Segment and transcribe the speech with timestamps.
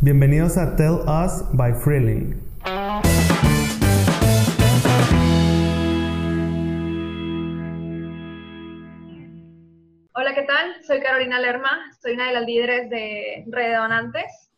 [0.00, 2.40] Bienvenidos a Tell Us by Freeling.
[10.14, 10.84] Hola, ¿qué tal?
[10.86, 14.52] Soy Carolina Lerma, soy una de las líderes de Red Donantes.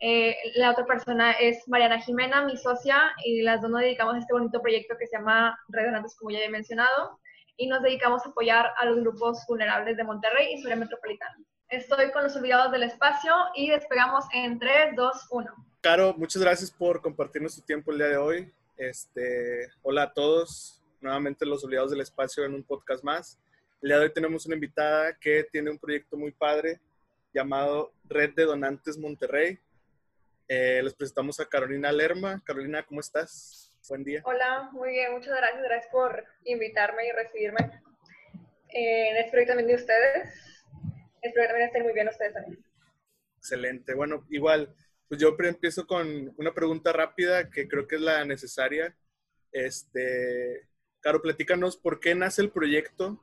[0.00, 4.18] Eh, la otra persona es Mariana Jimena, mi socia, y las dos nos dedicamos a
[4.18, 7.20] este bonito proyecto que se llama Red Donantes, como ya he mencionado,
[7.56, 11.36] y nos dedicamos a apoyar a los grupos vulnerables de Monterrey y Sur Metropolitana.
[11.68, 15.66] Estoy con los olvidados del espacio y despegamos en 3, 2, 1.
[15.80, 18.52] Caro, muchas gracias por compartirnos tu tiempo el día de hoy.
[18.76, 23.40] Este, hola a todos, nuevamente los olvidados del espacio en un podcast más.
[23.80, 26.80] El día de hoy tenemos una invitada que tiene un proyecto muy padre
[27.32, 29.58] llamado Red de Donantes Monterrey.
[30.46, 32.42] Eh, les presentamos a Carolina Lerma.
[32.44, 33.72] Carolina, ¿cómo estás?
[33.88, 34.22] Buen día.
[34.24, 35.62] Hola, muy bien, muchas gracias.
[35.62, 37.82] Gracias por invitarme y recibirme
[38.68, 40.53] eh, en este proyecto también de ustedes.
[41.24, 42.62] Espero que estén muy bien ustedes también.
[43.38, 43.94] Excelente.
[43.94, 44.74] Bueno, igual,
[45.08, 48.94] pues yo empiezo con una pregunta rápida que creo que es la necesaria.
[49.50, 50.68] Este,
[51.00, 53.20] Caro, platícanos por qué nace el proyecto,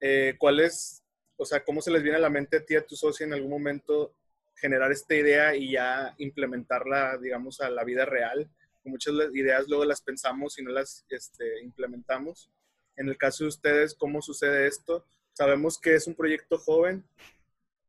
[0.00, 1.02] eh, cuál es,
[1.36, 3.32] o sea, cómo se les viene a la mente a ti, a tu socio en
[3.32, 4.14] algún momento
[4.56, 8.50] generar esta idea y ya implementarla, digamos, a la vida real.
[8.84, 12.50] Muchas ideas luego las pensamos y no las este, implementamos.
[12.96, 15.06] En el caso de ustedes, ¿cómo sucede esto?
[15.34, 17.04] Sabemos que es un proyecto joven,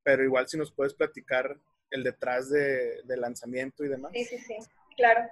[0.03, 1.55] pero igual si nos puedes platicar
[1.91, 4.11] el detrás de, lanzamiento y demás.
[4.13, 4.57] Sí, sí, sí,
[4.97, 5.29] claro.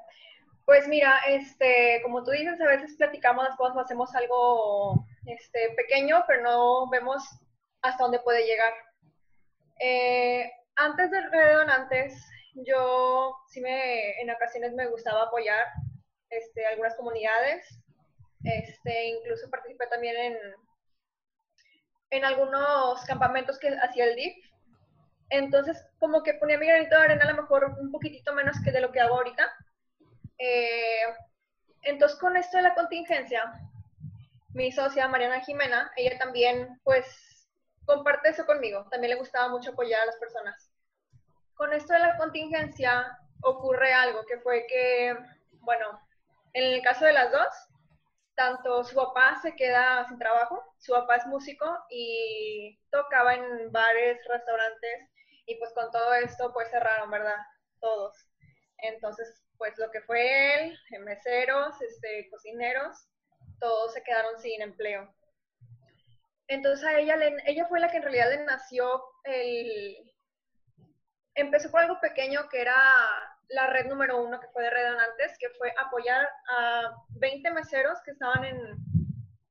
[0.66, 6.24] Pues mira, este, como tú dices, a veces platicamos las cosas, hacemos algo este, pequeño,
[6.28, 7.24] pero no vemos
[7.82, 8.74] hasta dónde puede llegar.
[9.80, 12.14] Eh, antes de Redonantes,
[12.54, 15.66] yo sí me, en ocasiones me gustaba apoyar
[16.30, 17.68] este, algunas comunidades,
[18.44, 20.38] este, incluso participé también en,
[22.14, 24.36] en algunos campamentos que hacía el DIF.
[25.30, 28.72] Entonces, como que ponía mi granito de arena a lo mejor un poquitito menos que
[28.72, 29.52] de lo que hago ahorita.
[30.38, 31.06] Eh,
[31.82, 33.52] entonces, con esto de la contingencia,
[34.54, 37.50] mi socia Mariana Jimena, ella también, pues,
[37.86, 38.86] comparte eso conmigo.
[38.92, 40.72] También le gustaba mucho apoyar a las personas.
[41.56, 45.18] Con esto de la contingencia, ocurre algo que fue que,
[45.62, 46.00] bueno,
[46.54, 47.50] en el caso de las dos,
[48.36, 54.20] tanto su papá se queda sin trabajo, su papá es músico y tocaba en bares,
[54.28, 55.10] restaurantes
[55.46, 57.38] y pues con todo esto pues cerraron, ¿verdad?
[57.80, 58.16] Todos.
[58.78, 62.98] Entonces, pues lo que fue él, meseros, este, cocineros,
[63.60, 65.14] todos se quedaron sin empleo.
[66.48, 70.12] Entonces a ella, le, ella fue la que en realidad le nació el...
[71.36, 72.76] Empezó con algo pequeño que era
[73.54, 78.12] la red número uno que fue de Redonantes, que fue apoyar a 20 meseros que
[78.12, 78.58] estaban en,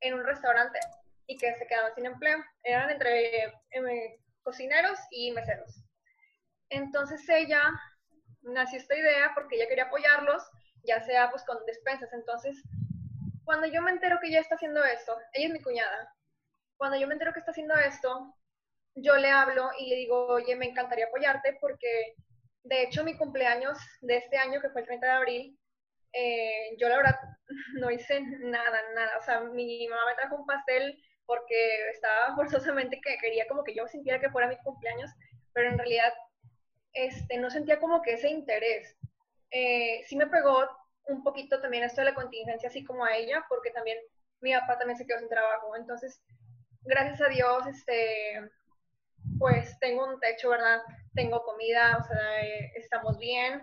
[0.01, 0.79] en un restaurante
[1.27, 2.39] y que se quedaban sin empleo.
[2.65, 5.85] Eran entre eh, cocineros y meseros.
[6.69, 7.71] Entonces ella
[8.43, 10.43] nació esta idea porque ella quería apoyarlos,
[10.85, 12.13] ya sea pues con despensas.
[12.13, 12.61] Entonces,
[13.45, 16.13] cuando yo me entero que ella está haciendo esto, ella es mi cuñada,
[16.77, 18.35] cuando yo me entero que está haciendo esto,
[18.97, 22.17] yo le hablo y le digo, oye, me encantaría apoyarte porque
[22.65, 25.59] de hecho, mi cumpleaños de este año, que fue el 30 de abril,
[26.13, 27.19] eh, yo la verdad
[27.81, 29.19] no hice nada, nada.
[29.19, 33.75] O sea, mi mamá me trajo un pastel porque estaba forzosamente que quería como que
[33.75, 35.11] yo sintiera que fuera mi cumpleaños,
[35.53, 36.13] pero en realidad
[36.93, 38.97] este, no sentía como que ese interés.
[39.51, 40.67] Eh, sí me pegó
[41.07, 43.99] un poquito también esto de la contingencia, así como a ella, porque también
[44.41, 45.77] mi papá también se quedó sin trabajo.
[45.77, 46.23] Entonces,
[46.83, 48.51] gracias a Dios, este,
[49.39, 50.81] pues tengo un techo, ¿verdad?
[51.15, 53.63] Tengo comida, o sea, eh, estamos bien,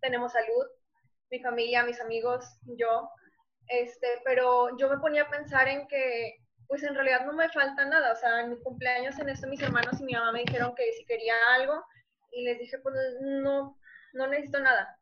[0.00, 0.66] tenemos salud,
[1.30, 2.44] mi familia, mis amigos,
[2.78, 3.08] yo,
[3.68, 6.36] este, pero yo me ponía a pensar en que,
[6.68, 9.62] pues en realidad no me falta nada, o sea, en mi cumpleaños en esto mis
[9.62, 11.84] hermanos y mi mamá me dijeron que si quería algo
[12.30, 13.78] y les dije, pues no,
[14.14, 14.98] no necesito nada.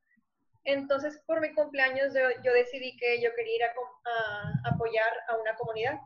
[0.65, 2.13] Entonces, por mi cumpleaños
[2.45, 5.99] yo, decidí que yo quería ir a, apoyar a una comunidad.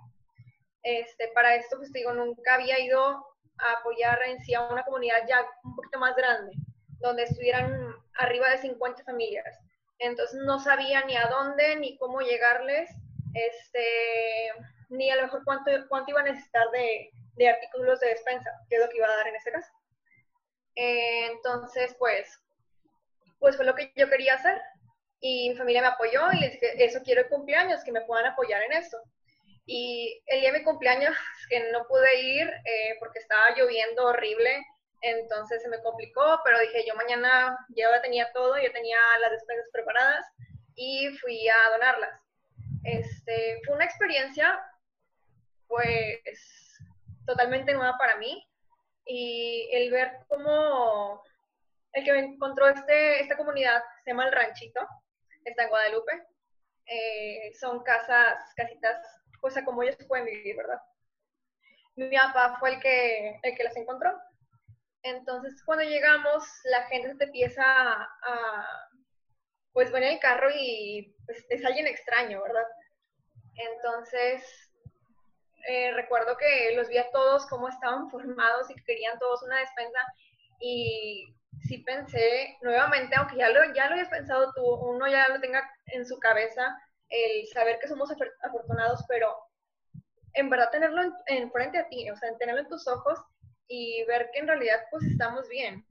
[0.83, 3.27] Este, para esto, pues digo, nunca había ido
[3.59, 6.53] a apoyar en sí a una comunidad ya un poquito más grande,
[7.01, 9.59] donde estuvieran arriba de 50 familias.
[9.99, 12.91] Entonces no sabía ni a dónde ni cómo llegarles,
[13.35, 13.87] este,
[14.89, 18.77] ni a lo mejor cuánto, cuánto iba a necesitar de, de artículos de despensa, que
[18.77, 19.73] es lo que iba a dar en este caso.
[20.77, 22.41] Eh, entonces, pues,
[23.39, 24.61] pues fue lo que yo quería hacer.
[25.21, 28.27] Y mi familia me apoyó y les dije, eso quiero el cumpleaños, que me puedan
[28.27, 28.99] apoyar en esto.
[29.67, 31.17] Y el día de mi cumpleaños,
[31.49, 34.65] que no pude ir eh, porque estaba lloviendo horrible,
[35.01, 39.69] entonces se me complicó, pero dije, yo mañana ya tenía todo, ya tenía las despensas
[39.73, 40.25] preparadas
[40.75, 42.21] y fui a donarlas.
[42.85, 44.59] Este, fue una experiencia,
[45.69, 46.79] pues,
[47.27, 48.47] totalmente nueva para mí
[49.07, 51.23] y el ver cómo
[51.93, 54.81] el que me encontró este, esta comunidad se llama El Ranchito,
[55.45, 56.27] está en Guadalupe.
[56.87, 58.97] Eh, son casas, casitas,
[59.45, 60.81] pues a como ellos pueden vivir, ¿verdad?
[61.97, 64.19] Mi papá fue el que, el que las encontró.
[65.03, 68.89] Entonces, cuando llegamos, la gente se empieza a,
[69.75, 72.65] pues, venir el carro y pues, es alguien extraño, ¿verdad?
[73.57, 74.71] Entonces,
[75.69, 79.59] eh, recuerdo que los vi a todos cómo estaban formados y que querían todos una
[79.59, 80.01] despensa
[80.59, 81.27] y
[81.69, 86.07] sí pensé nuevamente, aunque ya lo, ya lo pensado tú, uno ya lo tenga en
[86.07, 86.75] su cabeza,
[87.15, 88.11] el saber que somos
[88.43, 89.35] afortunados, pero
[90.35, 93.19] en verdad tenerlo en, frente a ti, o sea, tenerlo en tus ojos
[93.69, 95.87] y ver que en realidad pues estamos bien.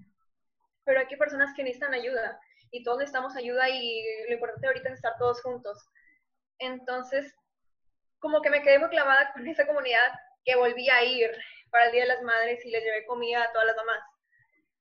[0.83, 2.39] Pero hay personas que necesitan ayuda
[2.71, 5.77] y todos necesitamos ayuda y lo importante ahorita es estar todos juntos.
[6.59, 7.33] Entonces,
[8.19, 10.11] como que me quedé muy clavada con esa comunidad
[10.43, 11.31] que volví a ir
[11.71, 14.03] para el Día de las Madres y les llevé comida a todas las mamás.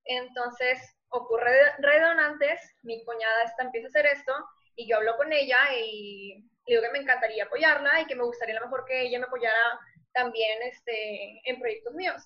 [0.04, 0.78] Entonces,
[1.10, 4.34] ocurre redonantes, mi cuñada esta empieza a hacer esto
[4.76, 6.34] y yo hablo con ella y
[6.66, 9.18] le digo que me encantaría apoyarla y que me gustaría a lo mejor que ella
[9.18, 9.80] me apoyara
[10.12, 12.22] también este, en proyectos míos.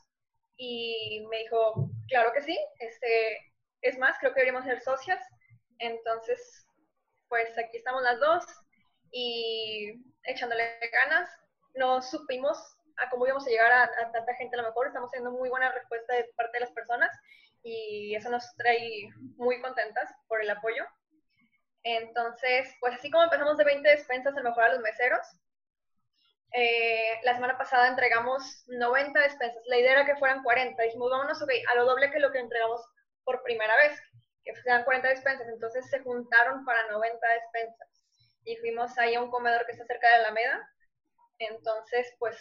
[0.57, 3.39] Y me dijo, claro que sí, este,
[3.83, 5.21] es más, creo que deberíamos ser socias.
[5.79, 6.67] Entonces,
[7.29, 8.45] pues aquí estamos las dos
[9.11, 9.95] y
[10.25, 11.29] echándole ganas.
[11.75, 12.59] No supimos
[12.99, 15.51] a cómo íbamos a llegar a, a tanta gente a lo mejor, estamos teniendo muy
[15.51, 17.11] buena respuesta de parte de las personas
[17.63, 20.85] y eso nos trae muy contentas por el apoyo.
[21.89, 25.25] Entonces, pues así como empezamos de 20 despensas a lo mejor a los meseros,
[26.53, 29.63] eh, la semana pasada entregamos 90 despensas.
[29.67, 30.83] La idea era que fueran 40.
[30.83, 32.81] Dijimos, vámonos a lo doble que lo que entregamos
[33.23, 34.01] por primera vez,
[34.43, 35.47] que sean 40 despensas.
[35.47, 37.89] Entonces se juntaron para 90 despensas.
[38.45, 40.69] Y fuimos ahí a un comedor que está cerca de Alameda.
[41.39, 42.37] Entonces, pues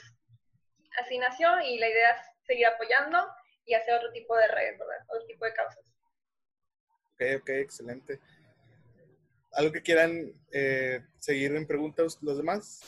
[1.03, 3.27] así nació y la idea es seguir apoyando
[3.63, 5.06] y hacer otro tipo de redes, ¿verdad?
[5.09, 5.86] Otro tipo de causas.
[7.13, 8.19] Ok, ok, excelente.
[9.56, 12.81] ¿Algo que quieran eh, seguir en preguntas los demás?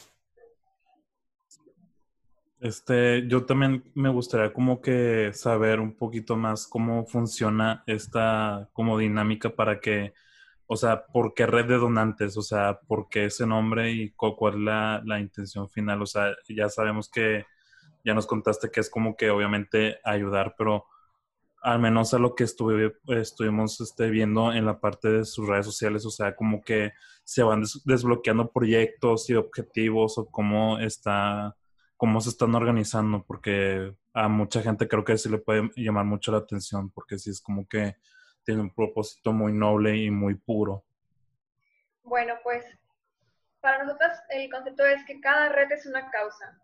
[2.59, 8.97] Este, yo también me gustaría como que saber un poquito más cómo funciona esta como
[8.97, 10.13] dinámica para que,
[10.65, 12.35] o sea, ¿por qué red de donantes?
[12.35, 16.01] O sea, ¿por qué ese nombre y cuál es la, la intención final?
[16.01, 17.45] O sea, ya sabemos que
[18.03, 20.85] ya nos contaste que es como que obviamente ayudar, pero
[21.67, 25.65] al menos a lo que estuve, estuvimos este, viendo en la parte de sus redes
[25.65, 26.93] sociales, o sea, como que
[27.25, 31.57] se van desbloqueando proyectos y objetivos o cómo está,
[31.97, 36.31] cómo se están organizando, porque a mucha gente creo que sí le puede llamar mucho
[36.31, 37.97] la atención, porque sí es como que
[38.45, 40.85] tiene un propósito muy noble y muy puro.
[42.01, 42.63] Bueno, pues
[43.59, 46.57] para nosotros el concepto es que cada red es una causa.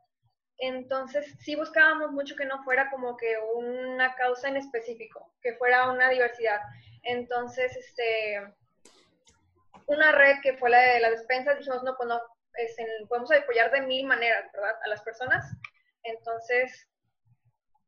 [0.65, 5.91] Entonces, sí buscábamos mucho que no fuera como que una causa en específico, que fuera
[5.91, 6.61] una diversidad.
[7.03, 8.41] Entonces, este,
[9.87, 12.21] una red que fue la de las despensas, dijimos, no, pues no,
[13.09, 14.73] podemos apoyar de mil maneras, ¿verdad?
[14.85, 15.45] A las personas.
[16.03, 16.87] Entonces,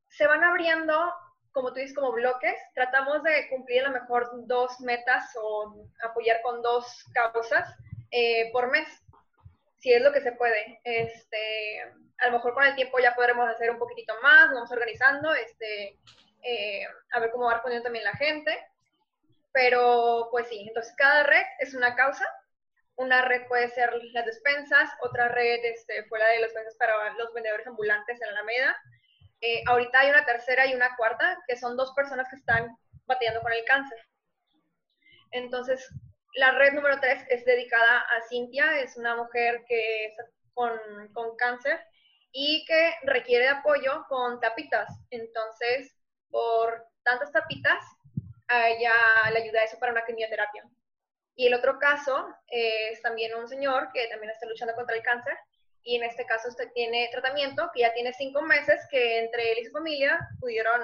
[0.10, 1.14] se van abriendo,
[1.54, 2.58] como tú dices, como bloques.
[2.74, 7.74] Tratamos de cumplir a lo mejor dos metas o apoyar con dos causas
[8.12, 8.88] eh, por mes,
[9.86, 10.82] si es lo que se puede.
[10.84, 11.80] Este,
[12.18, 16.00] a lo mejor con el tiempo ya podremos hacer un poquitito más, vamos organizando, este,
[16.42, 18.52] eh, a ver cómo va respondiendo también la gente.
[19.54, 22.26] Pero pues sí, entonces cada red es una causa.
[22.96, 27.14] Una red puede ser las despensas, otra red este, fue la de las despensas para
[27.14, 28.76] los vendedores ambulantes en Alameda.
[29.42, 33.42] Eh, ahorita hay una tercera y una cuarta, que son dos personas que están batallando
[33.42, 34.00] con el cáncer.
[35.30, 35.88] Entonces,
[36.36, 40.24] la red número tres es dedicada a Cintia, es una mujer que está
[40.54, 40.72] con,
[41.14, 41.80] con cáncer
[42.32, 44.90] y que requiere apoyo con tapitas.
[45.10, 45.96] Entonces,
[46.30, 47.84] por tantas tapitas,
[48.48, 48.94] a ella
[49.32, 50.64] le ayuda eso para una quimioterapia.
[51.36, 55.38] Y el otro caso es también un señor que también está luchando contra el cáncer
[55.84, 59.60] y en este caso usted tiene tratamiento que ya tiene cinco meses que entre él
[59.60, 60.82] y su familia pudieron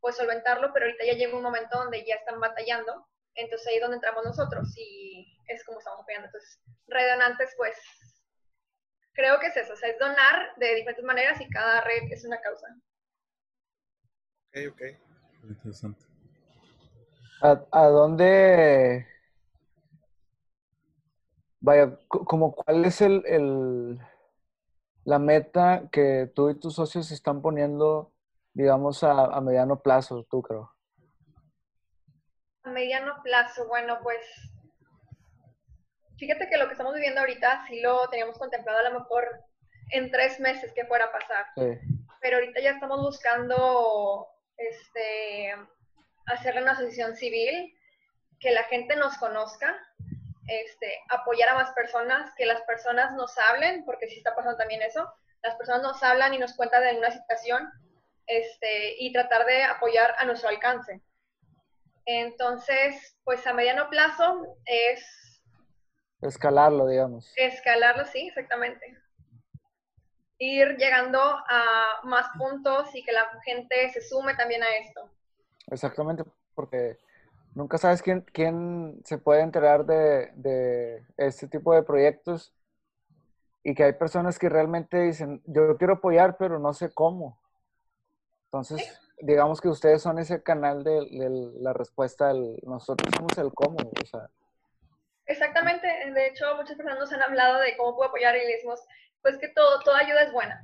[0.00, 3.80] pues solventarlo, pero ahorita ya llega un momento donde ya están batallando, entonces ahí es
[3.80, 6.26] donde entramos nosotros y es como estamos apoyando.
[6.26, 7.76] Entonces, redonantes pues
[9.12, 12.24] creo que es eso, o sea, es donar de diferentes maneras y cada red es
[12.24, 12.66] una causa.
[14.48, 14.82] Ok, ok.
[15.48, 16.04] Interesante.
[17.40, 19.06] ¿A, dónde,
[21.60, 24.00] vaya, como cuál es el, el,
[25.04, 28.14] la meta que tú y tus socios están poniendo,
[28.54, 30.73] digamos, a, a mediano plazo, tú creo?
[32.64, 34.20] A mediano plazo, bueno, pues
[36.18, 39.28] Fíjate que lo que estamos viviendo ahorita sí lo teníamos contemplado a lo mejor
[39.90, 41.46] en tres meses que fuera a pasar.
[42.20, 45.54] Pero ahorita ya estamos buscando este
[46.26, 47.76] hacer una asociación civil,
[48.40, 49.76] que la gente nos conozca,
[50.46, 54.80] este, apoyar a más personas, que las personas nos hablen, porque sí está pasando también
[54.80, 57.70] eso, las personas nos hablan y nos cuentan de una situación
[58.26, 61.02] este, y tratar de apoyar a nuestro alcance.
[62.06, 65.42] Entonces, pues a mediano plazo es...
[66.20, 67.32] Escalarlo, digamos.
[67.36, 68.98] Escalarlo, sí, exactamente.
[70.38, 75.10] Ir llegando a más puntos y que la gente se sume también a esto.
[75.68, 76.98] Exactamente, porque
[77.54, 82.54] nunca sabes quién, quién se puede enterar de, de este tipo de proyectos
[83.62, 87.40] y que hay personas que realmente dicen, yo quiero apoyar, pero no sé cómo.
[88.46, 91.06] Entonces, digamos que ustedes son ese canal de,
[91.60, 93.78] la respuesta, nosotros somos el cómo.
[93.78, 94.28] O sea.
[95.26, 98.80] Exactamente, de hecho muchas personas nos han hablado de cómo puedo apoyar y le decimos,
[99.22, 100.60] pues que todo, toda ayuda es buena.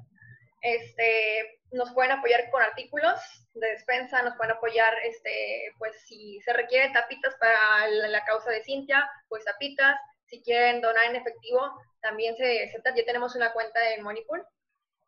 [0.62, 3.19] Este, nos pueden apoyar con artículos
[3.54, 8.62] de despensa, nos pueden apoyar, este, pues si se requieren tapitas para la, causa de
[8.62, 9.99] Cintia, pues tapitas.
[10.26, 12.95] Si quieren donar en efectivo, también se acepta.
[12.95, 14.47] Ya tenemos una cuenta en Moneypool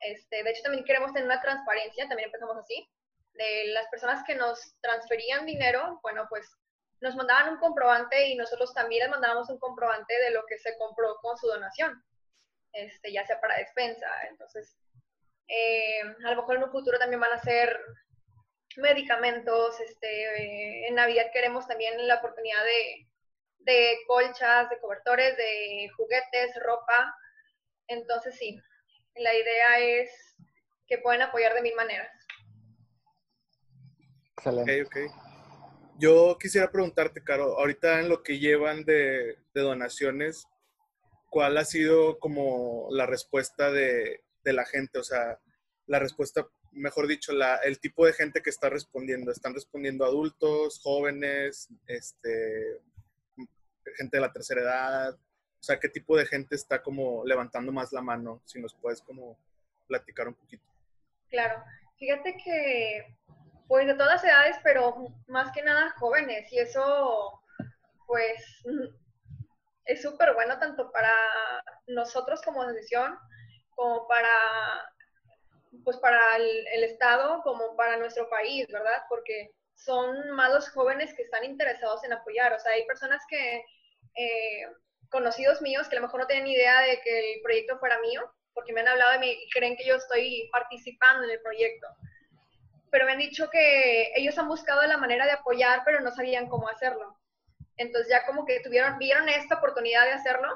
[0.03, 2.89] este, de hecho, también queremos tener una transparencia, también empezamos así,
[3.35, 6.51] de las personas que nos transferían dinero, bueno, pues
[7.01, 10.77] nos mandaban un comprobante y nosotros también les mandábamos un comprobante de lo que se
[10.79, 12.03] compró con su donación,
[12.73, 14.07] este, ya sea para despensa.
[14.29, 14.77] Entonces,
[15.49, 17.81] eh, a lo mejor en un futuro también van a ser
[18.77, 23.09] medicamentos, este, en Navidad queremos también la oportunidad de,
[23.59, 27.15] de colchas, de cobertores, de juguetes, ropa.
[27.89, 28.61] Entonces, sí,
[29.17, 30.37] la idea es
[30.87, 32.11] que pueden apoyar de mil maneras.
[34.37, 34.83] Excelente.
[34.83, 35.33] Ok, ok.
[35.99, 40.49] Yo quisiera preguntarte, Caro, ahorita en lo que llevan de, donaciones,
[41.31, 44.99] ¿cuál ha sido como la respuesta de, la gente?
[44.99, 45.39] O sea,
[45.87, 49.31] la respuesta, mejor dicho, la, el tipo de gente que está respondiendo.
[49.31, 52.81] ¿Están respondiendo adultos, jóvenes, este,
[53.97, 55.15] gente de la tercera edad?
[55.15, 58.43] O sea, ¿qué tipo de gente está como levantando más la mano?
[58.45, 59.39] Si nos puedes como
[59.87, 60.67] platicar un poquito.
[61.29, 61.63] Claro,
[61.97, 63.17] fíjate que
[63.73, 64.95] pues de todas edades, pero
[65.29, 67.41] más que nada jóvenes y eso
[68.07, 68.63] pues
[69.87, 71.11] es súper bueno tanto para
[71.87, 73.17] nosotros como asociación
[73.71, 74.29] como para
[75.85, 79.05] pues para el, Estado como para nuestro país, ¿verdad?
[79.09, 82.53] Porque son más los jóvenes que están interesados en apoyar.
[82.53, 83.65] O sea, hay personas que
[84.17, 84.67] eh,
[85.09, 88.21] conocidos míos que a lo mejor no tienen idea de que el proyecto fuera mío,
[88.53, 91.87] porque me han hablado de mí y creen que yo estoy participando en el proyecto.
[92.93, 96.49] Pero me han dicho que ellos han buscado la manera de apoyar, pero no sabían
[96.49, 97.19] cómo hacerlo.
[97.77, 100.49] Entonces ya como que tuvieron, vieron esta oportunidad de hacerlo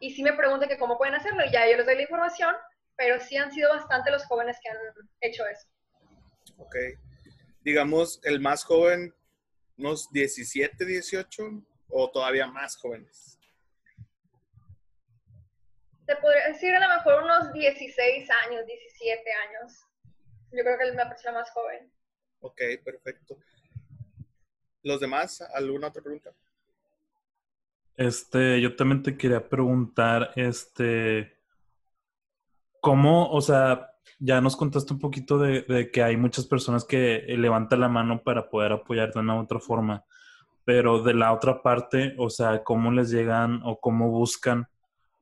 [0.00, 2.56] y sí me preguntan que cómo pueden hacerlo y ya yo les doy la información,
[2.96, 4.76] pero sí han sido bastante los jóvenes que han
[5.20, 5.68] hecho eso.
[6.56, 6.74] Ok.
[7.60, 9.14] Digamos, el más joven,
[9.78, 13.36] unos 17, 18 o todavía más jóvenes
[16.06, 19.86] te podría decir a lo mejor unos 16 años, 17 años.
[20.52, 21.90] Yo creo que es la persona más joven.
[22.40, 23.36] Ok, perfecto.
[24.82, 25.40] ¿Los demás?
[25.54, 26.30] ¿Alguna otra pregunta?
[27.96, 31.38] Este, yo también te quería preguntar, este,
[32.80, 37.24] ¿cómo, o sea, ya nos contaste un poquito de, de, que hay muchas personas que
[37.26, 40.04] levantan la mano para poder apoyar de una u otra forma,
[40.64, 44.68] pero de la otra parte, o sea, ¿cómo les llegan o cómo buscan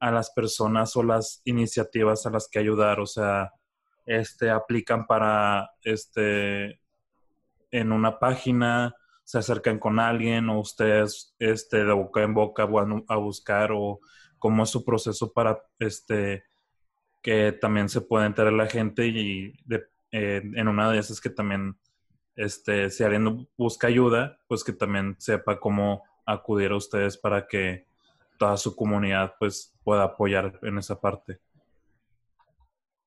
[0.00, 3.52] a las personas o las iniciativas a las que ayudar, o sea,
[4.06, 6.80] este, aplican para, este,
[7.70, 8.94] en una página,
[9.24, 14.00] se acercan con alguien o ustedes, este, de boca en boca van a buscar o
[14.38, 16.44] cómo es su proceso para, este,
[17.22, 19.54] que también se pueda enterar la gente y
[20.12, 21.78] eh, en una de esas que también,
[22.36, 27.86] este, si alguien busca ayuda, pues que también sepa cómo acudir a ustedes para que
[28.38, 31.40] toda su comunidad pues pueda apoyar en esa parte.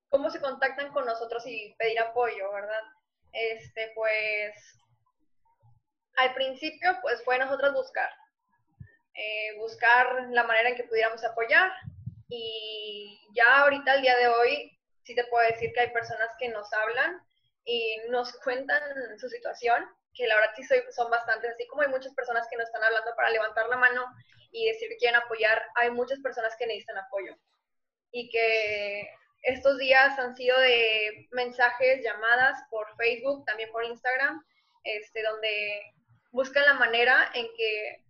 [0.08, 2.82] ¿Cómo se contactan con nosotros y pedir apoyo, verdad?
[3.32, 4.52] Este, pues,
[6.16, 8.10] al principio, pues fue nosotros buscar,
[9.14, 11.72] eh, buscar la manera en que pudiéramos apoyar
[12.28, 16.48] y ya ahorita, el día de hoy, sí te puedo decir que hay personas que
[16.48, 17.20] nos hablan
[17.64, 18.82] y nos cuentan
[19.18, 22.66] su situación, que la verdad sí son bastantes, así como hay muchas personas que nos
[22.66, 24.04] están hablando para levantar la mano
[24.50, 27.36] y decir que quieren apoyar, hay muchas personas que necesitan apoyo.
[28.10, 29.08] Y que
[29.42, 34.44] estos días han sido de mensajes, llamadas por Facebook, también por Instagram,
[34.84, 35.82] este, donde
[36.32, 38.04] buscan la manera en que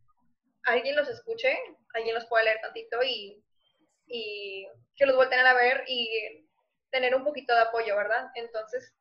[0.65, 1.59] alguien los escuche,
[1.95, 3.43] alguien los pueda leer tantito y,
[4.07, 4.67] y
[4.97, 6.47] que los vuelten a ver y
[6.91, 8.31] tener un poquito de apoyo, ¿verdad?
[8.35, 8.95] Entonces,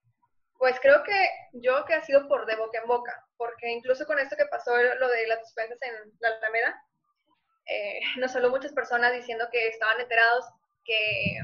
[0.60, 4.20] Pues creo que yo que ha sido por de boca en boca, porque incluso con
[4.20, 6.84] esto que pasó, lo de las despensas en la Alameda,
[7.68, 10.46] eh, nos habló muchas personas diciendo que estaban enterados
[10.84, 11.40] que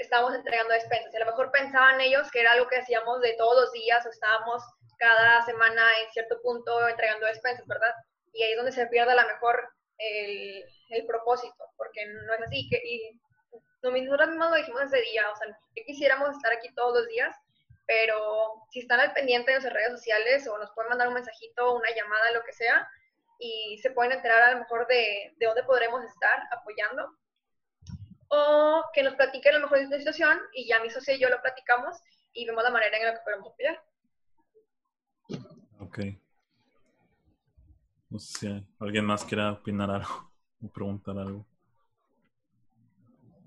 [0.00, 1.12] estábamos entregando despensas.
[1.12, 4.04] Y a lo mejor pensaban ellos que era algo que hacíamos de todos los días
[4.06, 4.62] o estábamos
[4.98, 7.94] cada semana en cierto punto entregando despensas, ¿verdad?
[8.32, 12.42] Y ahí es donde se pierde a lo mejor el, el propósito, porque no es
[12.42, 12.68] así.
[12.70, 13.20] Que, y
[13.82, 17.34] nosotros mismos lo dijimos ese día, o sea, que quisiéramos estar aquí todos los días,
[17.86, 21.74] pero si están al pendiente de nuestras redes sociales o nos pueden mandar un mensajito,
[21.74, 22.88] una llamada, lo que sea,
[23.38, 27.10] y se pueden enterar a lo mejor de, de dónde podremos estar apoyando,
[28.30, 31.18] o que nos platiquen a lo mejor de esta situación y ya mi socio y
[31.18, 31.96] yo lo platicamos
[32.32, 33.82] y vemos la manera en la que podemos apoyar.
[35.80, 35.98] Ok.
[38.08, 40.30] No sé si alguien más quiera opinar algo
[40.62, 41.44] o preguntar algo.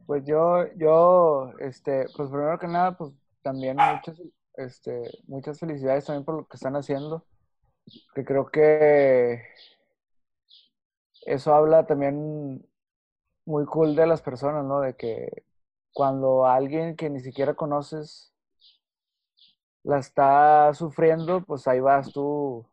[0.06, 3.12] Pues yo, yo, este, pues primero que nada, pues
[3.42, 4.22] también muchas,
[4.56, 7.26] este, muchas felicidades también por lo que están haciendo.
[8.14, 9.42] Que creo que
[11.26, 12.66] eso habla también
[13.46, 14.82] muy cool de las personas, ¿no?
[14.82, 15.44] De que
[15.94, 18.34] cuando alguien que ni siquiera conoces
[19.84, 22.66] la está sufriendo, pues ahí vas tú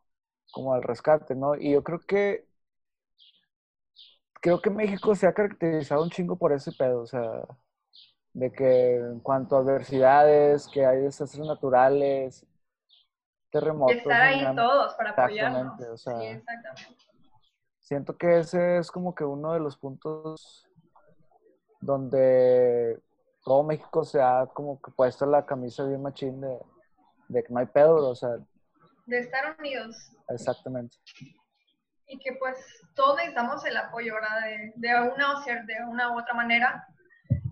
[0.51, 1.55] como al rescate, ¿no?
[1.55, 2.45] Y yo creo que
[4.41, 7.43] creo que México se ha caracterizado un chingo por ese pedo, o sea,
[8.33, 12.45] de que en cuanto a adversidades, que hay desastres naturales,
[13.51, 13.97] terremotos.
[13.97, 15.81] estar ahí todos para apoyarnos.
[15.89, 16.41] O sea,
[17.91, 20.65] Siento que ese es como que uno de los puntos
[21.81, 22.97] donde
[23.43, 26.57] todo México se ha como que puesto la camisa bien machín de,
[27.27, 28.37] de que no hay pedo, o sea.
[29.07, 30.09] De estar unidos.
[30.29, 30.95] Exactamente
[32.07, 32.57] y que pues
[32.95, 34.41] todos necesitamos el apoyo, ¿verdad?
[34.41, 36.87] De, de, una, o de una u otra manera.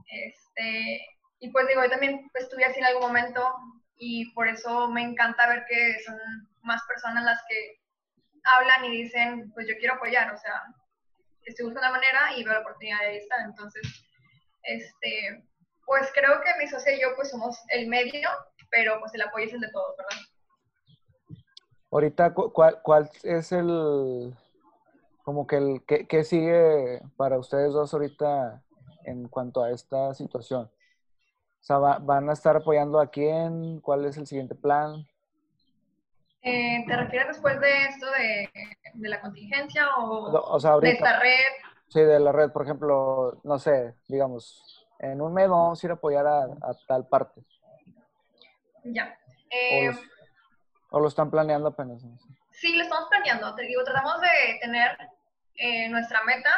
[0.07, 1.01] Este,
[1.41, 3.45] y pues digo, yo también estuve así en algún momento
[3.97, 6.17] y por eso me encanta ver que son
[6.63, 7.79] más personas las que
[8.55, 10.61] hablan y dicen, pues yo quiero apoyar, o sea,
[11.43, 13.39] estoy buscando la manera y veo la oportunidad de estar.
[13.41, 13.83] Entonces,
[14.63, 15.43] este,
[15.85, 18.29] pues creo que mi socia y yo pues somos el medio,
[18.69, 20.17] pero pues el apoyo es el de todos, ¿verdad?
[21.91, 24.35] Ahorita, ¿cuál, cuál es el,
[25.23, 28.63] como que el ¿qué, sigue para ustedes dos ahorita
[29.05, 30.65] en cuanto a esta situación?
[30.65, 33.81] O sea, ¿van a estar apoyando a quién?
[33.81, 35.07] ¿Cuál es el siguiente plan?
[36.41, 38.49] Eh, ¿Te refieres después de esto de,
[38.95, 41.47] la contingencia o, de esta red?
[41.89, 45.91] Sí, de la red, por ejemplo, no sé, digamos, en un mes vamos a ir
[45.91, 46.47] a apoyar a,
[46.87, 47.41] tal parte.
[48.83, 49.17] Ya.
[50.91, 52.01] o, lo están planeando apenas?
[52.51, 53.53] Sí, lo estamos planeando.
[53.55, 54.97] Te digo, tratamos de tener
[55.55, 56.51] eh, nuestra meta,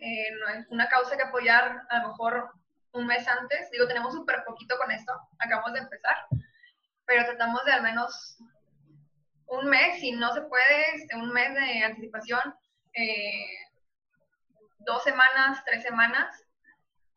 [0.00, 0.28] eh,
[0.70, 2.50] una causa que apoyar a lo mejor
[2.92, 3.70] un mes antes.
[3.70, 6.16] Digo, tenemos súper poquito con esto, acabamos de empezar,
[7.04, 8.38] pero tratamos de al menos
[9.46, 12.40] un mes, si no se puede, este, un mes de anticipación,
[12.94, 13.58] eh,
[14.78, 16.42] dos semanas, tres semanas.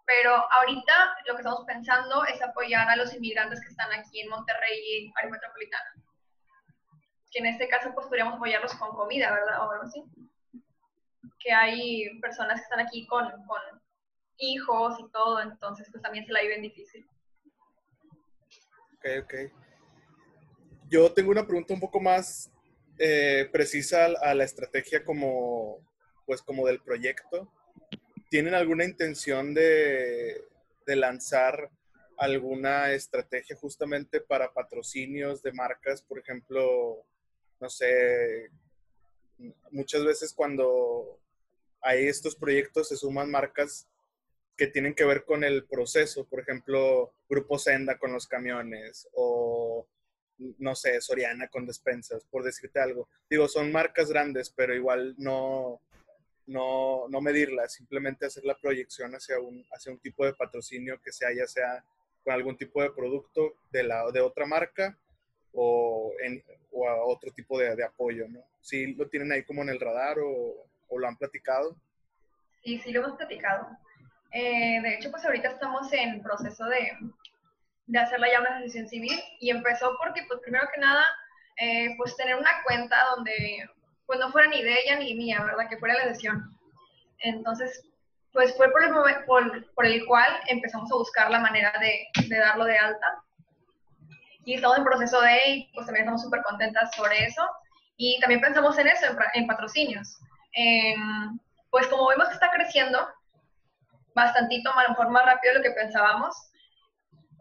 [0.05, 4.29] Pero ahorita lo que estamos pensando es apoyar a los inmigrantes que están aquí en
[4.29, 5.93] Monterrey y área metropolitana.
[7.29, 9.67] Que en este caso pues podríamos apoyarlos con comida, ¿verdad?
[9.67, 10.03] O algo así
[11.39, 13.61] que hay personas que están aquí con, con
[14.37, 17.07] hijos y todo, entonces pues también se la viven difícil.
[18.95, 19.33] Ok, ok.
[20.89, 22.49] Yo tengo una pregunta un poco más
[22.97, 25.79] eh, precisa a la estrategia como,
[26.25, 27.51] pues como del proyecto.
[28.29, 30.41] ¿Tienen alguna intención de,
[30.85, 31.69] de lanzar
[32.17, 36.01] alguna estrategia justamente para patrocinios de marcas?
[36.01, 37.05] Por ejemplo,
[37.59, 38.49] no sé,
[39.71, 41.19] muchas veces cuando
[41.81, 43.87] a estos proyectos se suman marcas
[44.57, 49.56] que tienen que ver con el proceso, por ejemplo, Grupo Senda con los camiones o,
[50.37, 53.09] no sé, Soriana con despensas, por decirte algo.
[53.29, 55.81] Digo, son marcas grandes, pero igual no,
[56.45, 61.11] no, no medirlas, simplemente hacer la proyección hacia un, hacia un tipo de patrocinio que
[61.11, 61.83] sea ya sea
[62.23, 64.97] con algún tipo de producto de, la, de otra marca
[65.53, 68.43] o, en, o a otro tipo de, apoyo, ¿no?
[68.61, 71.75] Si lo tienen ahí como en el radar o, o lo han platicado?
[72.63, 73.77] Sí, sí lo hemos platicado.
[74.31, 76.91] Eh, de hecho, pues ahorita estamos en proceso de,
[77.87, 81.05] de hacerla ya una asociación civil y empezó porque, pues primero que nada,
[81.59, 83.69] eh, pues tener una cuenta donde
[84.05, 85.67] pues no fuera ni de ella ni mía, ¿verdad?
[85.69, 86.57] Que fuera la sesión.
[87.19, 87.83] Entonces,
[88.31, 92.37] pues fue por el, por, por el cual empezamos a buscar la manera de, de,
[92.37, 93.23] darlo de alta.
[94.45, 97.41] Y estamos en proceso de, y pues también estamos súper contentas sobre eso.
[97.97, 100.19] Y también pensamos en eso, en, patrocinios.
[101.69, 103.09] Pues como vemos que está creciendo
[104.13, 106.33] bastantito, a lo mejor más rápido de lo que pensábamos,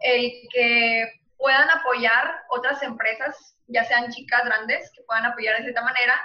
[0.01, 5.83] el que puedan apoyar otras empresas, ya sean chicas grandes, que puedan apoyar de cierta
[5.83, 6.21] manera.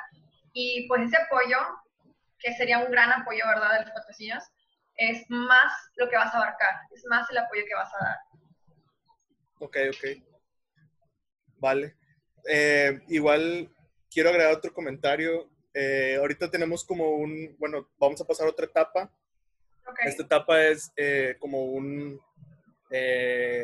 [0.54, 1.58] Y pues ese apoyo,
[2.40, 4.44] que sería un gran apoyo, ¿verdad?, de los patrocinios,
[4.96, 8.18] es más lo que vas a abarcar, es más el apoyo que vas a dar.
[9.60, 10.24] Ok, ok.
[11.58, 11.96] Vale.
[12.48, 13.70] Eh, igual
[14.10, 15.50] quiero agregar otro comentario.
[15.74, 19.12] Eh, ahorita tenemos como un, bueno, vamos a pasar a otra etapa.
[19.86, 20.08] Okay.
[20.10, 22.20] Esta etapa es eh, como un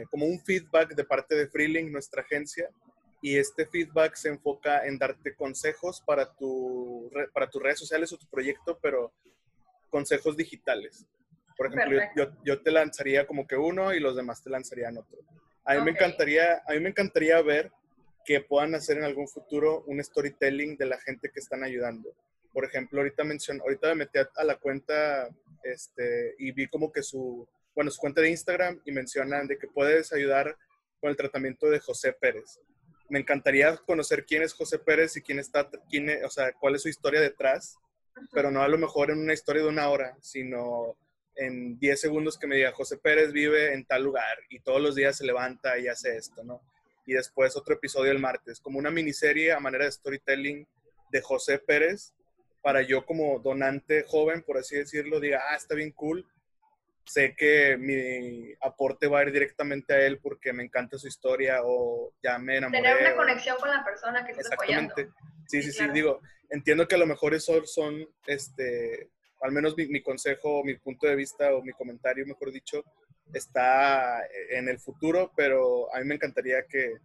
[0.10, 2.70] como un feedback de parte de Freelink, nuestra agencia,
[3.22, 8.18] y este feedback se enfoca en darte consejos para, tu, para tus redes sociales o
[8.18, 9.12] tu proyecto, pero
[9.90, 11.06] consejos digitales.
[11.58, 15.18] Por ejemplo, yo, yo, te lanzaría como que uno y los demás te lanzarían otro.
[15.66, 15.86] A mí, okay.
[15.86, 17.72] me encantaría, a mí me encantaría ver
[18.24, 22.14] que puedan hacer en algún futuro un storytelling de la gente que están ayudando.
[22.54, 25.30] Por ejemplo, ahorita menciono, ahorita me metí a, la cuenta
[25.64, 29.68] este, y vi como que su, bueno, su cuenta de Instagram y mencionan de que
[29.68, 30.58] puedes ayudar
[31.00, 32.60] con el tratamiento de José Pérez.
[33.08, 36.82] Me encantaría conocer quién es José Pérez y quién está, quién o sea, cuál es
[36.82, 37.78] su historia detrás,
[38.34, 40.98] pero no a lo mejor en una historia de una hora, sino
[41.36, 44.96] en 10 segundos que me diga, José Pérez vive en tal lugar y todos los
[44.96, 46.62] días se levanta y hace esto, ¿no?
[47.08, 50.68] y después otro episodio el martes, como una miniserie a manera de storytelling
[51.10, 52.14] de José Pérez,
[52.62, 56.26] para yo como donante joven, por así decirlo, diga, ah, está bien cool,
[57.08, 61.62] sé que mi aporte va a ir directamente a él porque me encanta su historia
[61.64, 62.82] o ya me enamoré.
[62.82, 63.16] Tener una o...
[63.16, 64.94] conexión con la persona que está apoyando.
[65.48, 69.10] Sí, sí, sí, sí, digo, entiendo que a lo mejor esos son, este,
[69.42, 72.84] al menos mi, mi consejo, mi punto de vista o mi comentario, mejor dicho,
[73.34, 76.96] está en el futuro, pero a mí me encantaría que,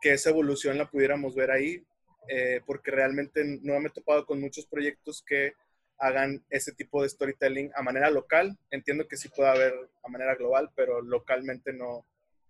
[0.00, 1.84] que esa evolución la pudiéramos ver ahí,
[2.28, 5.54] eh, porque realmente no me he topado con muchos proyectos que
[5.98, 8.56] hagan ese tipo de storytelling a manera local.
[8.70, 12.04] Entiendo que sí puede haber a manera global, pero localmente no,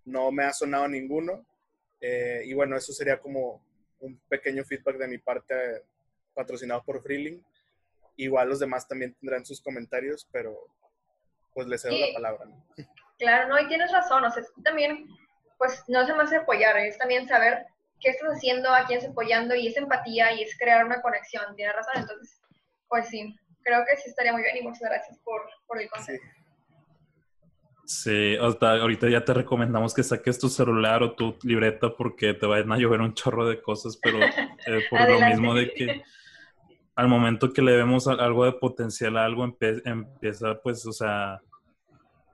[0.04, 1.46] no me ha sonado ninguno.
[2.00, 3.62] Eh, y bueno, eso sería como
[4.00, 5.54] un pequeño feedback de mi parte
[6.34, 7.42] patrocinado por Freeling.
[8.16, 10.56] Igual los demás también tendrán sus comentarios, pero
[11.54, 12.00] pues les cedo Sí.
[12.12, 12.44] la palabra.
[12.46, 12.64] ¿no?
[13.18, 15.06] Claro, no, y tienes razón, o sea, es también,
[15.56, 17.64] pues no se más apoyar, es también saber
[18.00, 21.56] qué estás haciendo, a quién estás apoyando, y es empatía y es crear una conexión,
[21.56, 22.38] tienes razón, entonces,
[22.88, 26.24] pues sí, creo que sí estaría muy bien y muchas gracias por, por el consejo.
[27.86, 32.44] Sí, hasta ahorita ya te recomendamos que saques tu celular o tu libreta porque te
[32.44, 34.18] vayan a llover un chorro de cosas, pero
[34.66, 36.02] eh, por lo mismo de que
[36.96, 41.40] al momento que le vemos algo de potencial a algo, empieza pues, o sea,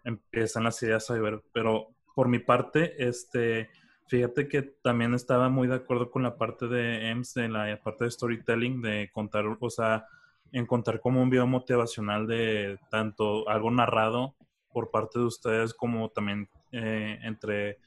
[0.04, 1.42] empiezan las ideas a llover.
[1.52, 3.68] Pero por mi parte, este,
[4.06, 8.04] fíjate que también estaba muy de acuerdo con la parte de EMS, de la parte
[8.04, 10.06] de storytelling, de contar, o sea,
[10.52, 14.36] encontrar como un video motivacional de tanto algo narrado
[14.72, 17.78] por parte de ustedes como también eh, entre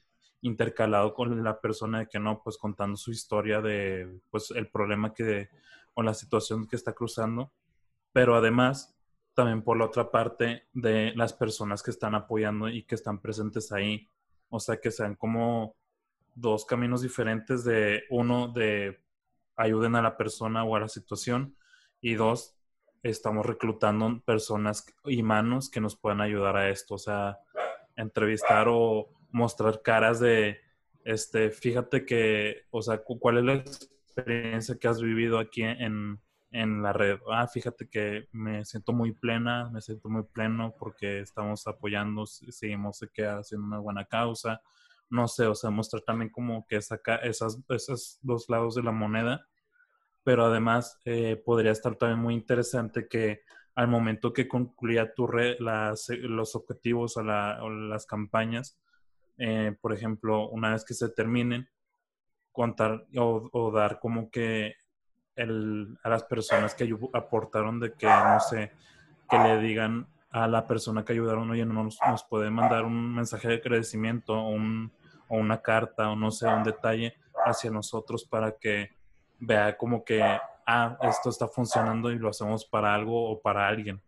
[0.41, 5.13] intercalado con la persona de que no, pues contando su historia de pues el problema
[5.13, 5.49] que
[5.95, 7.51] o la situación que está cruzando,
[8.11, 8.95] pero además
[9.33, 13.71] también por la otra parte de las personas que están apoyando y que están presentes
[13.71, 14.07] ahí,
[14.49, 15.75] o sea que sean como
[16.35, 19.01] dos caminos diferentes de uno de
[19.55, 21.55] ayuden a la persona o a la situación
[22.01, 22.54] y dos
[23.09, 27.39] estamos reclutando personas y manos que nos puedan ayudar a esto, o sea,
[27.95, 30.59] entrevistar o mostrar caras de,
[31.03, 36.19] este, fíjate que, o sea, cu- cuál es la experiencia que has vivido aquí en,
[36.51, 37.19] en la red.
[37.31, 43.01] Ah, fíjate que me siento muy plena, me siento muy pleno porque estamos apoyando, seguimos
[43.01, 44.61] haciendo una buena causa.
[45.09, 48.91] No sé, o sea, mostrar también como que saca esas, esos dos lados de la
[48.91, 49.45] moneda
[50.25, 53.41] pero además eh, podría estar también muy interesante que
[53.75, 58.77] al momento que concluya tu red, las, los objetivos o, la- las campañas,
[59.37, 61.69] eh, por ejemplo, una vez que se terminen,
[62.51, 64.73] contar o, dar como que
[65.35, 68.71] el, a las personas que aportaron de que, no sé,
[69.29, 73.13] que le digan a la persona que ayudaron, oye, no nos, nos puede mandar un
[73.13, 74.91] mensaje de agradecimiento o, un,
[75.27, 77.13] o una carta o no sé, un detalle
[77.45, 78.94] hacia nosotros para que
[79.39, 84.01] vea como que, ah, esto está funcionando y lo hacemos para algo o para alguien.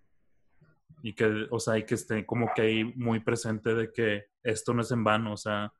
[1.04, 4.74] Y que, o sea, y que esté como que ahí muy presente de que esto
[4.74, 5.72] no es en vano, o sea,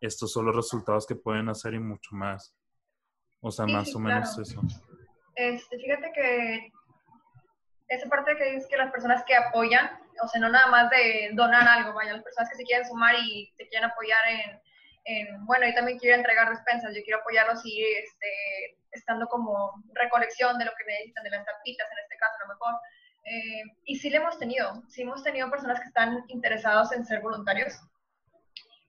[0.00, 2.54] estos son los resultados que pueden hacer y mucho más.
[3.40, 4.42] O sea, Sí, más o menos claro.
[4.42, 4.62] eso.
[5.36, 6.72] Este, fíjate que
[7.88, 9.90] esa parte que dices que las personas que apoyan,
[10.22, 13.14] o sea, no nada más de donar algo, vaya, las personas que se quieren sumar
[13.18, 14.60] y te quieren apoyar en,
[15.04, 20.58] en, bueno, yo también quiero entregar despensas, yo quiero apoyarlos y este, estando como recolección
[20.58, 22.74] de lo que necesitan, de las tapitas en este caso, a lo mejor.
[23.24, 27.20] Eh, y sí le hemos tenido, sí hemos tenido personas que están interesados en ser
[27.20, 27.74] voluntarios.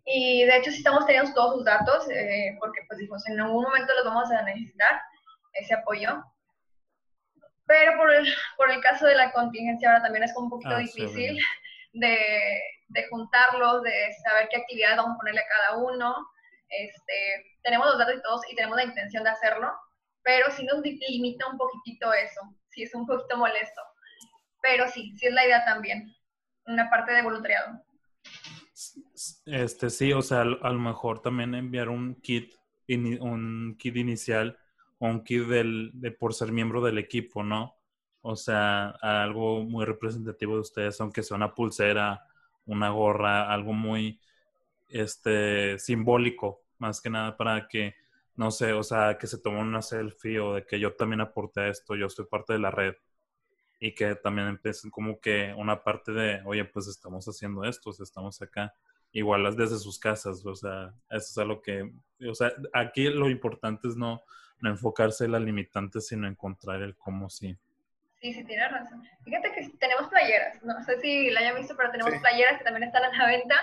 [0.06, 3.64] Y de hecho sí estamos teniendo todos sus datos, eh, porque pues dijimos, en algún
[3.64, 5.02] momento los vamos a necesitar,
[5.54, 6.24] ese apoyo.
[7.66, 10.86] Pero por el, por el caso de la contingencia ahora también es un poquito Ah,
[10.86, 11.40] sí, difícil
[11.94, 12.60] de,
[12.94, 16.28] de juntarlos, de saber qué actividades vamos a ponerle a cada uno.
[16.70, 19.72] Este, tenemos los datos y todos y tenemos la intención de hacerlo,
[20.24, 23.82] pero sí nos limita un poquitito eso, sí es un poquito molesto.
[24.62, 26.16] Pero sí, sí es la idea también,
[26.66, 27.84] una parte de voluntariado.
[29.46, 32.54] Este sí, o sea, a lo mejor también enviar un kit,
[32.88, 34.58] un kit inicial
[35.00, 37.76] o un kit del, de por ser miembro del equipo, ¿no?
[38.22, 42.26] O sea, algo muy representativo de ustedes, aunque sea una pulsera,
[42.66, 44.20] una gorra, algo muy
[44.90, 47.96] este simbólico, más que nada para que,
[48.36, 51.62] no sé, o sea, que se tome una selfie o de que yo también aporté
[51.62, 52.96] a esto, yo soy parte de la red
[53.80, 57.94] y que también empiecen como que una parte de, oye, pues estamos haciendo esto, o
[57.94, 58.74] sea, estamos acá,
[59.12, 61.92] igual las desde sus casas, o sea, eso es algo que,
[62.30, 64.22] o sea, aquí lo importante es no,
[64.62, 67.58] no enfocarse en las limitantes, sino encontrar el cómo sí.
[68.24, 69.06] Sí, sí, tienes razón.
[69.26, 72.20] Fíjate que tenemos playeras, no sé si la hayan visto, pero tenemos Sí.
[72.20, 73.56] playeras que también están a la venta.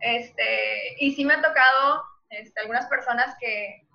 [0.00, 3.86] Este, y sí me ha tocado este, algunas personas que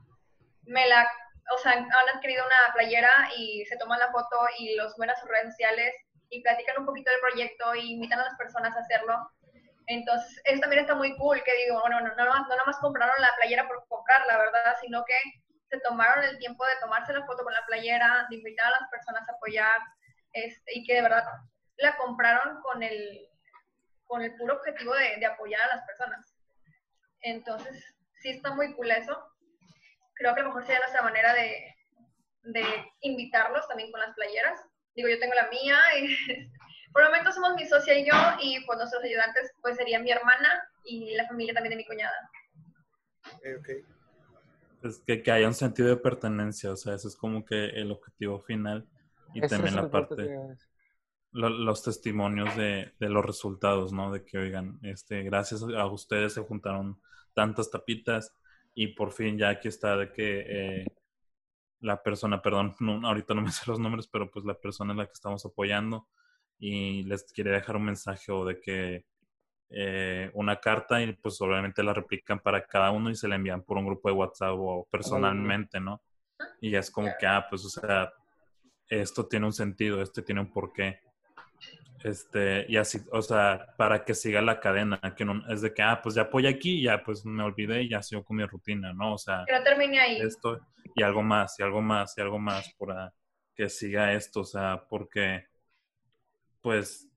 [0.67, 1.09] me la,
[1.51, 5.15] o sea, han adquirido una playera y se toman la foto y los suben a
[5.15, 5.95] sus redes sociales
[6.29, 9.17] y platican un poquito del proyecto y invitan a las personas a hacerlo.
[9.87, 13.33] Entonces, eso también está muy cool, que digo, bueno, no, no, no nomás compraron la
[13.37, 14.75] playera por comprarla, ¿verdad?
[14.79, 15.15] Sino que
[15.71, 18.89] se tomaron el tiempo de tomarse la foto con la playera, de invitar a las
[18.91, 19.81] personas a apoyar,
[20.33, 21.23] este, y que de verdad
[21.77, 23.27] la compraron con el,
[24.05, 26.35] con el puro objetivo de, de apoyar a las personas.
[27.21, 29.17] Entonces, sí está muy cool eso.
[30.15, 31.73] Creo que a lo mejor sería nuestra manera de,
[32.43, 32.63] de
[33.01, 34.59] invitarlos también con las playeras.
[34.95, 36.51] Digo, yo tengo la mía y
[36.93, 40.11] por el momento somos mi socia y yo y pues nuestros ayudantes pues serían mi
[40.11, 42.15] hermana y la familia también de mi cuñada.
[43.33, 43.69] Ok, ok.
[44.83, 47.89] Es que, que haya un sentido de pertenencia, o sea, eso es como que el
[47.91, 48.85] objetivo final
[49.33, 50.15] y también la parte...
[50.15, 50.39] que
[51.31, 54.11] lo- los testimonios de, de los resultados, ¿no?
[54.11, 57.01] De que, oigan, este, gracias a ustedes se juntaron
[57.33, 58.35] tantas tapitas
[58.75, 60.45] y por fin ya aquí está de que
[60.81, 60.85] eh,
[61.81, 64.99] la persona, perdón, no, ahorita no me sé los nombres, pero pues la persona en
[64.99, 66.07] la que estamos apoyando
[66.59, 69.05] y les quiere dejar un mensaje o de que
[69.69, 73.63] eh, una carta y pues obviamente la replican para cada uno y se la envían
[73.63, 76.01] por un grupo de WhatsApp o personalmente, ¿no?
[76.61, 78.11] Y ya es como que, ah, pues o sea,
[79.01, 80.99] esto tiene un sentido, este tiene un porqué.
[82.03, 85.81] Este, y así, o sea, para que siga la cadena, que no, es de que,
[85.81, 88.91] ah, pues ya apoya aquí, ya pues me olvidé y ya sigo con mi rutina,
[88.93, 89.13] ¿no?
[89.13, 90.21] O sea, Que no termine ahí.
[90.21, 90.59] esto
[90.95, 93.13] y algo más, y algo más, y algo más, para
[93.55, 95.45] que siga esto, o sea, porque,
[96.61, 97.07] pues,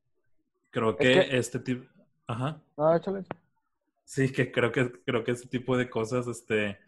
[0.71, 1.87] creo que, que- este tipo,
[2.27, 3.25] ajá, No, échale.
[4.05, 6.79] sí, que creo que, creo que ese tipo de cosas, este,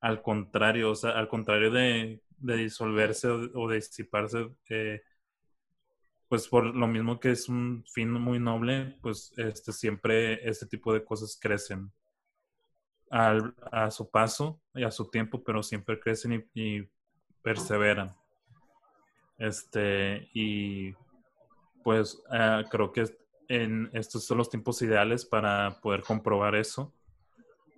[0.00, 5.02] al contrario, o sea, al contrario de, de disolverse o, de disiparse, eh,
[6.28, 10.92] pues por lo mismo que es un fin muy noble, pues este, siempre este tipo
[10.92, 11.92] de cosas crecen
[13.10, 16.88] al- a su paso y a su tiempo, pero siempre crecen y,
[17.42, 18.14] perseveran.
[19.36, 20.94] Este, y
[21.82, 23.04] pues ah, creo que
[23.48, 26.94] en estos son los tiempos ideales para poder comprobar eso.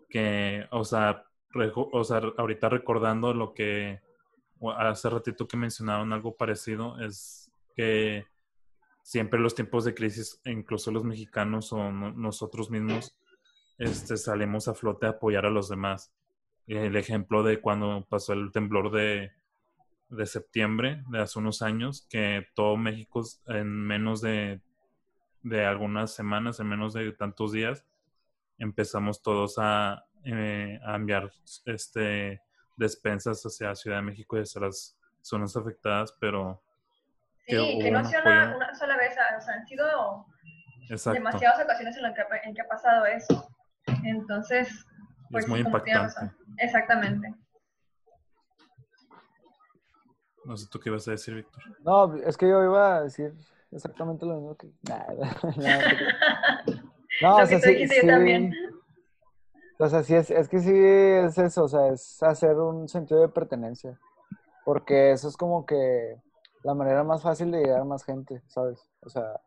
[0.08, 1.24] Que, o sea,
[1.74, 4.00] o sea, ahorita recordando lo que
[4.76, 8.26] hace ratito que mencionaron algo parecido, es que
[9.02, 13.16] siempre los tiempos de crisis, incluso los mexicanos o no- nosotros mismos,
[13.78, 16.12] este, salimos a flote a apoyar a los demás.
[16.66, 19.32] El ejemplo de cuando pasó el temblor de,
[20.08, 24.60] de septiembre de hace unos años, que todo México en menos de,
[25.42, 27.84] de algunas semanas, en menos de tantos días,
[28.58, 31.30] empezamos todos a, eh, a enviar
[31.66, 32.40] este,
[32.76, 36.62] despensas hacia Ciudad de México y hacia las zonas afectadas, pero
[37.46, 40.26] Sí, que no un sea una, una sola vez, o sea, han sido
[40.88, 41.18] exacto.
[41.18, 43.48] demasiadas ocasiones en, las que, ha- en que ha pasado eso.
[44.02, 44.68] Entonces,
[45.30, 46.14] pues es muy impactante.
[46.58, 47.34] Exactamente.
[50.44, 51.62] No sé tú qué ibas a decir, Víctor.
[51.84, 53.34] No, es que yo iba a decir
[53.72, 54.68] exactamente lo mismo que.
[54.82, 55.36] Nada.
[57.22, 58.06] No, Lo o sea, sí.
[58.08, 58.52] también.
[59.78, 63.20] O sea, sí es, es que sí es eso, o sea, es hacer un sentido
[63.20, 63.98] de pertenencia.
[64.64, 66.16] Porque eso es como que
[66.62, 68.88] la manera más fácil de llegar a más gente, ¿sabes?
[69.02, 69.40] O sea,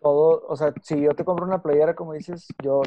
[0.00, 2.82] todo, o sea, si yo te compro una playera, como dices, yo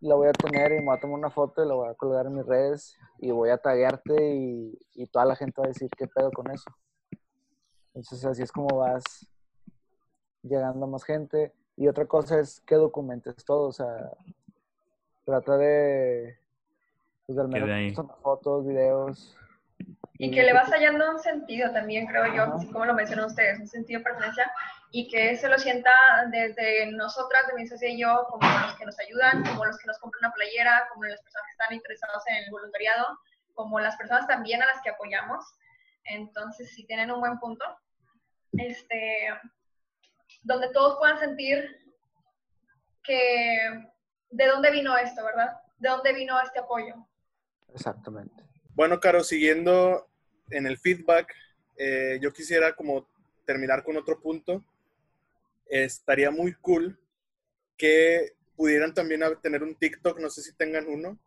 [0.00, 1.94] la voy a tener y me voy a tomar una foto y la voy a
[1.94, 5.68] colgar en mis redes y voy a taguearte y, y toda la gente va a
[5.68, 6.70] decir qué pedo con eso.
[7.94, 9.26] Entonces así es como vas
[10.42, 11.52] llegando a más gente.
[11.76, 14.10] Y otra cosa es que documentes todo, o sea,
[15.30, 16.36] trata de,
[17.26, 19.36] pues al menos tomar fotos, videos.
[20.18, 23.58] Y que le vas hallando un sentido también, creo yo, así como lo mencionó ustedes,
[23.58, 24.52] un sentido de pertenencia,
[24.90, 25.90] y que se lo sienta
[26.30, 29.86] desde nosotras, de mi socia y yo, como los que nos ayudan, como los que
[29.86, 33.18] nos compran una playera, como las personas que están interesados en el voluntariado,
[33.54, 35.44] como las personas también a las que apoyamos.
[36.04, 37.64] Entonces, si tienen un buen punto,
[38.52, 39.28] este,
[40.42, 41.64] donde todos puedan sentir
[43.04, 43.90] que
[44.30, 45.60] de dónde vino esto, ¿verdad?
[45.78, 46.94] De dónde vino este apoyo.
[47.74, 48.44] Exactamente.
[48.74, 50.08] Bueno, Caro, siguiendo
[50.50, 51.34] en el feedback,
[51.76, 53.08] eh, yo quisiera como
[53.44, 54.64] terminar con otro punto.
[55.66, 56.98] Estaría muy cool
[57.76, 61.18] que pudieran también tener un TikTok, no sé si tengan uno.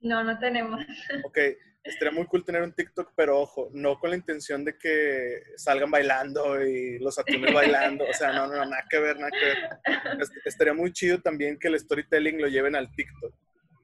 [0.00, 0.80] No, no tenemos.
[1.24, 1.38] Ok,
[1.86, 5.90] estaría muy cool tener un TikTok, pero ojo, no con la intención de que salgan
[5.90, 8.04] bailando y los atunes bailando.
[8.08, 10.20] O sea, no, no, nada que ver, nada que ver.
[10.20, 13.34] Est- Estaría muy chido también que el storytelling lo lleven al TikTok.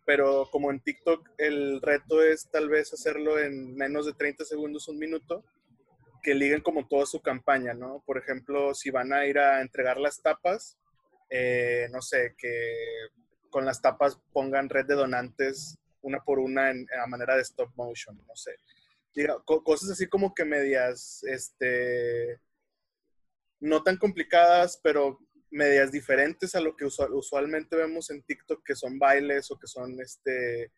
[0.05, 4.89] Pero como en TikTok el reto es tal vez hacerlo en menos de 30 segundos,
[4.89, 5.45] un minuto,
[6.23, 8.03] que liguen como toda su campaña, ¿no?
[8.07, 10.77] Por ejemplo, si van a ir a entregar las tapas,
[11.31, 12.75] eh, no sé, que
[13.51, 17.71] con las tapas pongan red de donantes una por una en, a manera de stop
[17.77, 18.57] motion, no sé.
[19.15, 22.41] Diga, co- cosas así como que medias, este,
[23.61, 25.19] no tan complicadas, pero
[25.51, 29.67] medias diferentes a lo que usual- usualmente vemos en TikTok, que son bailes o que
[29.67, 30.73] son, este,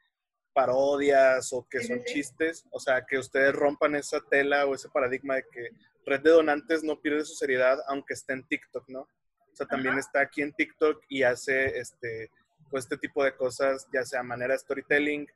[0.52, 2.64] parodias o que son chistes.
[2.70, 5.70] O sea, que ustedes rompan esa tela o ese paradigma de que
[6.06, 9.00] Red de Donantes no pierde su seriedad aunque esté en TikTok, ¿no?
[9.00, 10.00] O sea, también Ajá.
[10.00, 12.30] está aquí en TikTok y hace este,
[12.78, 15.26] este tipo de cosas, ya sea manera de storytelling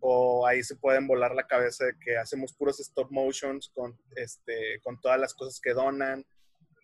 [0.00, 4.80] o ahí se pueden volar la cabeza de que hacemos puros stop motions con, este,
[4.82, 6.24] con todas las cosas que donan,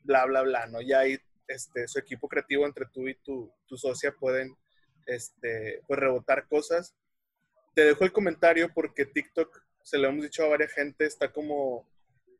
[0.02, 0.80] bla, bla, bla, ¿no?
[0.80, 4.56] Ya ahí este, su equipo creativo entre tú y tu, tu socia pueden
[5.06, 6.94] este, pues, rebotar cosas.
[7.74, 11.86] Te dejo el comentario porque TikTok, se lo hemos dicho a varias gente, está como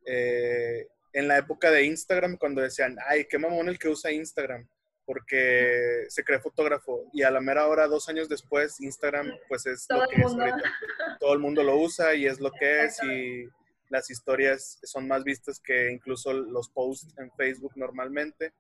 [0.06, 4.68] eh, en la época de Instagram cuando decían, ay, qué mamón el que usa Instagram,
[5.07, 7.05] porque se cree fotógrafo.
[7.12, 10.23] Y a la mera hora, dos años después, Instagram pues es Todo lo el que
[10.23, 10.45] es mundo.
[10.45, 10.73] ahorita.
[11.21, 13.49] Todo el mundo lo usa y es lo que es y
[13.90, 18.53] las historias son más vistas que incluso los posts en Facebook normalmente.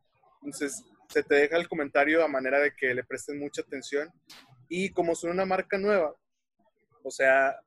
[0.42, 4.12] Entonces, se te deja el comentario a manera de que le presten mucha atención.
[4.68, 6.14] Y como son una marca nueva,
[7.02, 7.58] o sea,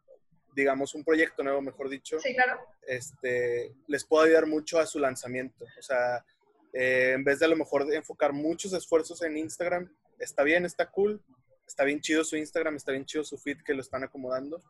[0.56, 2.60] digamos un proyecto nuevo, mejor dicho, Sí, claro.
[2.88, 5.66] este, les puede ayudar mucho a su lanzamiento.
[5.78, 6.24] O sea,
[6.80, 10.64] eh, en vez de a lo mejor de enfocar muchos esfuerzos en Instagram, está bien,
[10.64, 11.20] está cool,
[11.66, 14.62] está bien chido su Instagram, está bien chido su feed que lo están acomodando,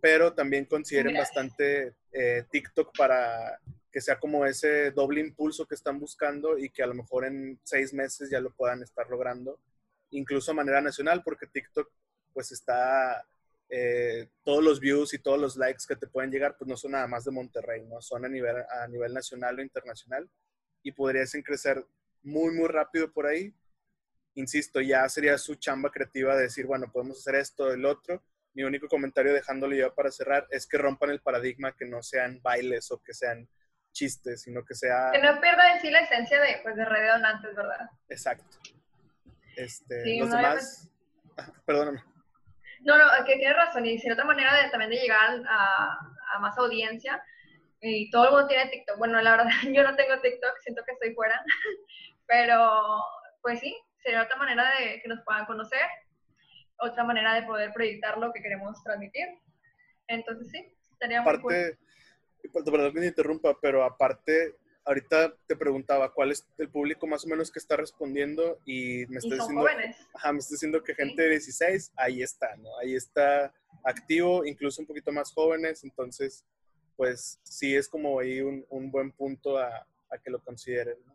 [0.00, 1.20] pero también consideren Mira.
[1.20, 3.60] bastante eh, TikTok para
[3.92, 7.60] que sea como ese doble impulso que están buscando y que a lo mejor en
[7.62, 9.60] seis meses ya lo puedan estar logrando,
[10.10, 11.88] incluso a manera nacional, porque TikTok
[12.32, 13.24] pues está
[13.68, 16.92] eh, todos los views y todos los likes que te pueden llegar, pues no son
[16.92, 18.00] nada más de Monterrey, ¿no?
[18.00, 20.28] Son a nivel, a nivel nacional o internacional
[20.82, 21.84] y podrían crecer
[22.22, 23.54] muy, muy rápido por ahí.
[24.34, 28.22] Insisto, ya sería su chamba creativa de decir, bueno, podemos hacer esto, el otro.
[28.54, 32.40] Mi único comentario dejándolo ya para cerrar es que rompan el paradigma, que no sean
[32.42, 33.48] bailes o que sean
[33.92, 37.02] chistes, sino que sea Que no pierda en sí la esencia de, pues, de red
[37.02, 37.90] de donantes, ¿verdad?
[38.08, 38.56] exacto.
[39.56, 40.88] Este, Sí, los no, demás,
[41.38, 42.02] Ah, perdóname.
[42.80, 43.86] No, no, que tienes razón.
[43.86, 45.98] Y si otra manera de, también de llegar a,
[46.34, 47.22] a más audiencia.
[47.80, 48.98] Y todo el mundo tiene TikTok.
[48.98, 51.42] Bueno, la verdad, yo no tengo TikTok, siento que estoy fuera.
[52.26, 53.02] Pero,
[53.42, 55.80] pues sí, sería otra manera de que nos puedan conocer.
[56.80, 59.26] Otra manera de poder proyectar lo que queremos transmitir.
[60.06, 61.52] Entonces, sí, estaría muy cool.
[61.54, 61.78] Aparte,
[62.42, 67.06] y por- perdón que me interrumpa, pero aparte, ahorita te preguntaba cuál es el público
[67.06, 69.96] más o menos que está respondiendo y me Y está son diciendo, jóvenes.
[70.14, 72.78] ajá, me está diciendo que gente de 16, ahí está, ¿no?
[72.78, 73.52] Ahí está
[73.84, 76.44] activo, incluso un poquito más jóvenes, entonces,
[76.98, 79.68] pues sí es como ahí un, un buen punto a,
[80.10, 80.96] a que lo consideren.
[81.06, 81.14] ¿no?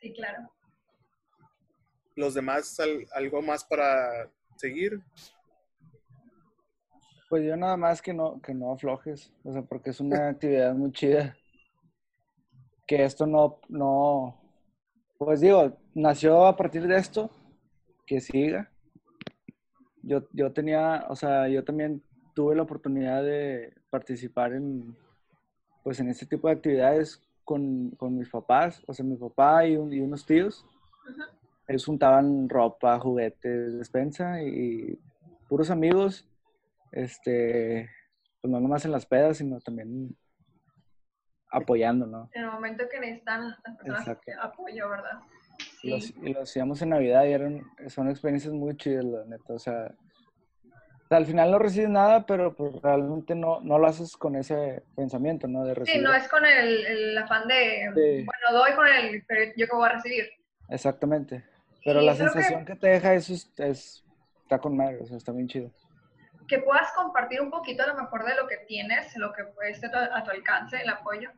[0.00, 0.48] Sí, claro.
[2.14, 5.02] Los demás, al- algo más para seguir.
[7.28, 10.72] Pues yo nada más que no, que no aflojes, o sea, porque es una actividad
[10.72, 11.36] muy chida.
[12.86, 14.40] Que esto no, no,
[15.18, 17.28] pues digo, nació a partir de esto,
[18.06, 18.70] que siga.
[20.02, 22.00] Yo, yo tenía, o sea, yo también
[22.36, 24.94] tuve la oportunidad de participar en,
[25.82, 29.76] pues en este tipo de actividades con, con mis papás, o sea, mi papá y,
[29.78, 30.66] un- y unos tíos.
[31.66, 35.00] Ellos juntaban ropa, juguetes, despensa y
[35.48, 36.28] puros amigos
[36.92, 37.88] este,
[38.42, 40.14] pues no nomás en las pedas, sino también
[41.50, 42.28] apoyando, ¿no?
[42.34, 45.20] En el momento que necesitan las personas apoyo, ¿verdad?
[45.82, 45.96] Y lo,
[46.28, 49.54] y lo hacíamos en Navidad y eran, son experiencias muy chidas, la neta.
[49.54, 49.94] O sea,
[51.08, 54.82] sea, al final no recibes nada, pero pues realmente no, no lo haces con ese
[54.96, 55.64] pensamiento, ¿no?
[55.64, 56.02] De Sí, recibir.
[56.02, 58.24] no es con el, el afán de, Sí.
[58.24, 60.28] bueno, doy con el, pero yo que voy a recibir.
[60.68, 61.44] Exactamente.
[61.84, 62.74] Pero Y la que- sensación que...
[62.76, 64.04] te deja eso es, es-
[64.42, 65.70] está con madre, o sea, está bien chido.
[66.48, 69.92] que puedas compartir un poquito a lo mejor de lo que tienes, lo que estar
[69.96, 71.28] a tu, a tu alcance, el apoyo.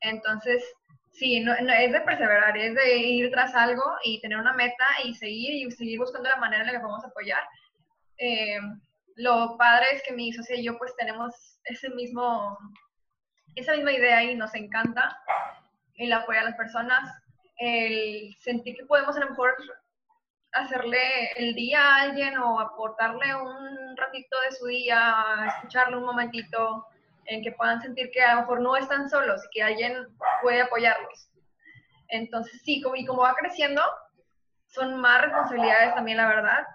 [0.00, 0.62] Entonces,
[1.10, 4.86] sí, no, no- es de perseverar, es de ir tras algo y tener una meta
[5.04, 7.42] y seguir y seguir buscando la manera en la que podemos apoyar.
[8.18, 8.58] Eh,
[9.16, 12.58] lo padre es que mi socia y yo pues tenemos ese mismo,
[13.56, 15.16] esa misma idea y nos encanta
[15.96, 17.08] el apoyar a las personas,
[17.58, 19.54] el sentir que podemos a lo mejor
[20.52, 26.86] hacerle el día a alguien o aportarle un ratito de su día, escucharle un momentito,
[27.26, 30.06] en que puedan sentir que a lo mejor no están solos y que alguien
[30.42, 31.30] puede apoyarlos.
[32.08, 33.82] Entonces, sí, y como va creciendo,
[34.66, 36.66] son más responsabilidades también, la verdad,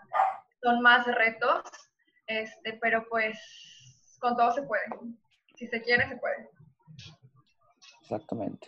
[0.62, 1.64] son más retos,
[2.28, 3.38] este, pero pues
[4.20, 4.84] con todo se puede.
[5.56, 6.50] Si se quiere, se puede.
[8.02, 8.68] Exactamente.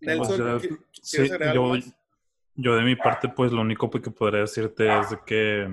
[0.00, 1.96] Nelson, ¿qui- ¿quieres sí, agregar algo yo, más?
[2.54, 5.68] yo de mi parte, pues lo único que podría decirte es de que,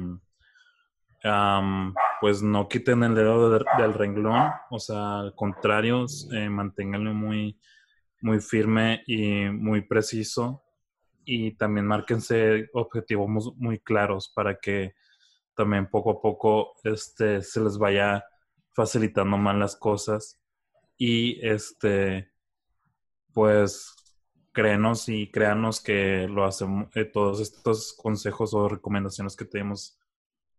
[1.24, 7.14] am, pues no quiten el dedo del, del renglón, o sea, al contrario, eh, manténganlo
[7.14, 7.60] muy,
[8.22, 10.63] muy firme y muy preciso
[11.26, 14.94] y también márquense objetivos mu- muy claros para que
[15.56, 18.26] también poco a poco este, se les vaya
[18.74, 20.40] facilitando más las cosas
[20.98, 22.32] y este
[23.34, 23.94] pues
[24.52, 30.00] créenos y créanos que lo hacemos, eh, todos estos consejos o recomendaciones que tenemos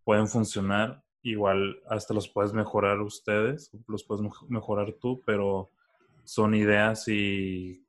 [0.05, 1.03] pueden funcionar.
[1.23, 5.71] Igual hasta los puedes mejorar ustedes, los puedes mej- mejorar tú, pero
[6.25, 7.84] son ideas y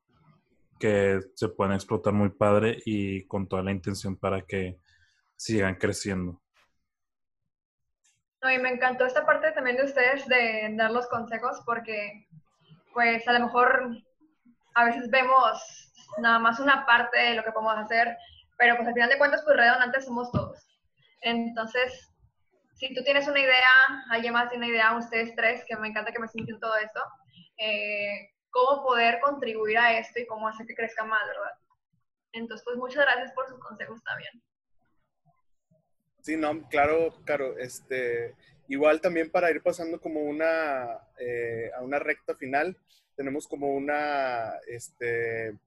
[0.86, 4.78] que se pueden explotar muy padre y con toda la intención para que
[5.36, 6.44] sigan creciendo.
[8.44, 12.28] No, y me encantó esta parte también de ustedes de dar los consejos porque
[12.94, 13.98] pues a lo mejor
[14.76, 18.16] a veces vemos nada más una parte de lo que podemos hacer,
[18.56, 20.68] pero pues al final de cuentas pues redondantes somos todos.
[21.22, 22.14] Entonces,
[22.76, 23.72] si tú tienes una idea,
[24.12, 27.02] alguien más tiene una idea, ustedes tres, que me encanta que me sienten todo esto,
[27.58, 31.52] eh, cómo poder contribuir a esto y cómo hacer que crezca más, ¿verdad?
[32.32, 34.32] Entonces, pues muchas gracias por sus consejos también.
[36.22, 37.58] Sí, no, claro, claro.
[37.58, 38.34] Este,
[38.70, 42.78] igual también para ir pasando como una, eh, a una recta final,
[43.18, 45.58] tenemos como una, este,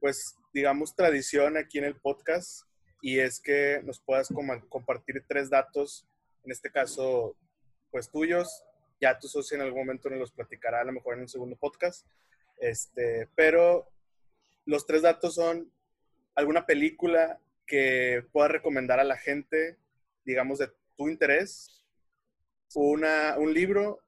[0.00, 2.66] pues, digamos, tradición aquí en el podcast
[3.00, 6.04] y es que nos puedas como compartir tres datos,
[6.42, 7.36] en este caso,
[7.92, 8.64] pues tuyos.
[9.02, 11.56] Ya tu socio en algún momento nos los platicará, a lo mejor en un segundo
[11.56, 12.06] podcast.
[12.58, 13.90] Este, pero
[14.64, 15.72] los tres datos son
[16.36, 19.76] alguna película que puedas recomendar a la gente,
[20.24, 21.84] digamos, de tu interés,
[22.76, 23.98] una, un libro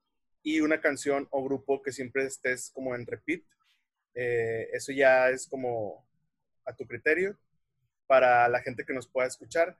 [0.44, 3.42] y una canción o grupo que siempre estés como en repeat.
[4.14, 6.06] Eh, eso ya es como
[6.64, 7.36] a tu criterio
[8.06, 9.76] para la gente que nos pueda escuchar,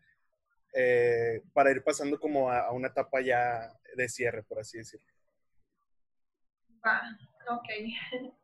[0.74, 5.06] eh, para ir pasando como a, a una etapa ya de cierre, por así decirlo.
[6.84, 7.00] Va,
[7.48, 7.68] ok.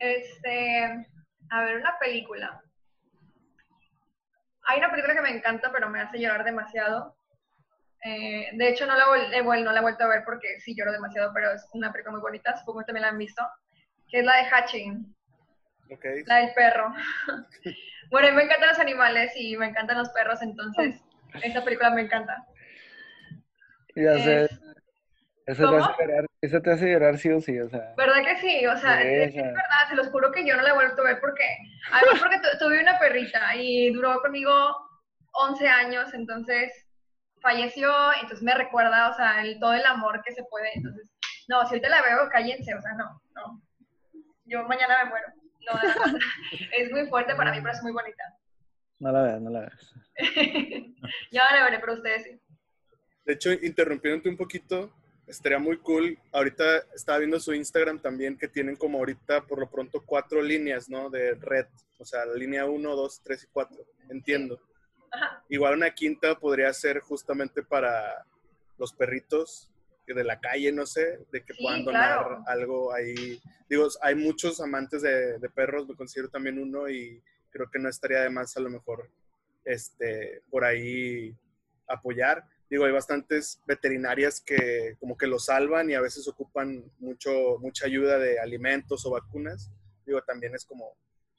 [0.00, 1.06] Este,
[1.50, 2.60] a ver, una película.
[4.66, 7.16] Hay una película que me encanta, pero me hace llorar demasiado.
[8.04, 10.74] Eh, de hecho, no la, he vuel- no la he vuelto a ver porque sí
[10.76, 13.42] lloro demasiado, pero es una película muy bonita, supongo que también la han visto,
[14.10, 15.16] que es la de Hatching,
[16.26, 16.92] la del perro.
[18.10, 21.00] bueno, a mí me encantan los animales y me encantan los perros, entonces
[21.42, 22.46] esta película me encanta.
[23.96, 24.60] Ya sé, Es-
[25.46, 27.94] eso te, hace llorar, eso te hace llorar sí o sí, o sea.
[27.96, 28.66] ¿Verdad que sí?
[28.66, 31.04] O sea, es, es verdad, se los juro que yo no la he vuelto a
[31.04, 31.44] ver porque,
[31.92, 34.52] además porque tu- tuve una perrita y duró conmigo
[35.32, 36.72] 11 años, entonces
[37.40, 41.10] falleció, entonces me recuerda, o sea, el, todo el amor que se puede, entonces,
[41.48, 43.60] no, si ahorita la veo, cállense, o sea, no, no,
[44.46, 45.26] yo mañana me muero.
[45.66, 45.72] No,
[46.72, 48.24] es muy fuerte para mí, pero es muy bonita.
[48.98, 49.94] No la veas, no la veas.
[51.30, 52.40] ya la veré, pero ustedes sí.
[53.24, 54.92] De hecho, interrumpiéndote un poquito,
[55.26, 56.18] estaría muy cool.
[56.32, 60.88] Ahorita estaba viendo su Instagram también, que tienen como ahorita por lo pronto cuatro líneas,
[60.88, 61.10] ¿no?
[61.10, 61.66] De red.
[61.98, 63.76] O sea, la línea 1, 2, 3 y 4.
[64.10, 64.60] Entiendo.
[65.10, 65.42] Ajá.
[65.48, 68.26] Igual una quinta podría ser justamente para
[68.76, 69.70] los perritos
[70.06, 72.44] de la calle, no sé, de que Sí, puedan donar claro.
[72.46, 73.40] algo ahí.
[73.68, 77.88] Digo, hay muchos amantes de, de perros, me considero también uno y creo que no
[77.88, 79.08] estaría de más a lo mejor
[79.64, 81.36] este, por ahí
[81.86, 82.44] apoyar.
[82.70, 87.86] Digo, hay bastantes veterinarias que como que lo salvan y a veces ocupan mucho, mucha
[87.86, 89.70] ayuda de alimentos o vacunas.
[90.06, 90.96] Digo, también es como,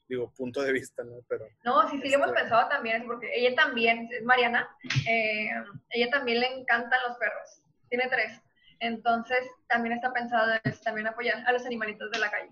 [0.08, 1.16] digo, punto de vista, ¿no?
[1.28, 4.68] Pero, No, sí, sí, lo hemos Este- pensado también, porque ella también, es Mariana,
[5.08, 5.50] eh,
[5.90, 8.40] ella también le encantan los perros, tiene tres.
[8.78, 12.50] Entonces, también está pensado es también apoyar a los animalitos de la calle.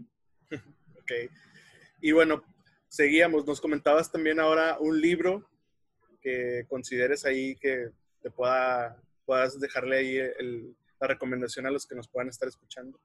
[0.98, 1.12] ok.
[2.00, 2.42] Y bueno,
[2.88, 5.48] seguíamos, nos comentabas también ahora un libro
[6.24, 7.90] que consideres ahí que
[8.22, 8.96] te pueda,
[9.26, 12.98] puedas dejarle ahí el- la recomendación a los que nos puedan estar escuchando.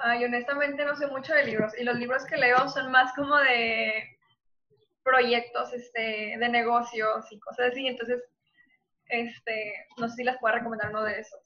[0.00, 3.36] Ay, honestamente no sé mucho de libros, y los libros que leo son más como
[3.36, 4.16] de
[5.02, 8.22] proyectos, este, de negocios y cosas así, entonces,
[9.08, 11.40] este, no sé si las puedo recomendar uno de esos.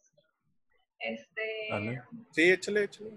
[0.99, 2.03] Este, Vale.
[2.33, 3.11] Sí, échale, échale.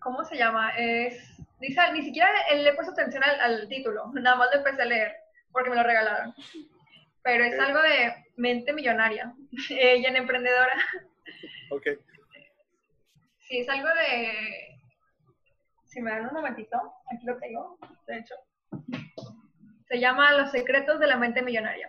[0.00, 0.70] ¿cómo se llama?
[0.76, 1.22] Es,
[1.60, 4.82] ni, sa- ni siquiera le he puesto atención al, al título, nada más lo empecé
[4.82, 5.12] a leer
[5.52, 6.34] porque me lo regalaron.
[7.22, 9.34] Pero es algo de mente millonaria,
[9.70, 10.74] ella en emprendedora.
[11.70, 11.86] Ok.
[13.40, 14.80] Sí, es algo de,
[15.84, 16.78] si me dan un momentito,
[17.12, 18.34] aquí lo tengo, de hecho.
[19.88, 21.88] Se llama Los secretos de la mente millonaria.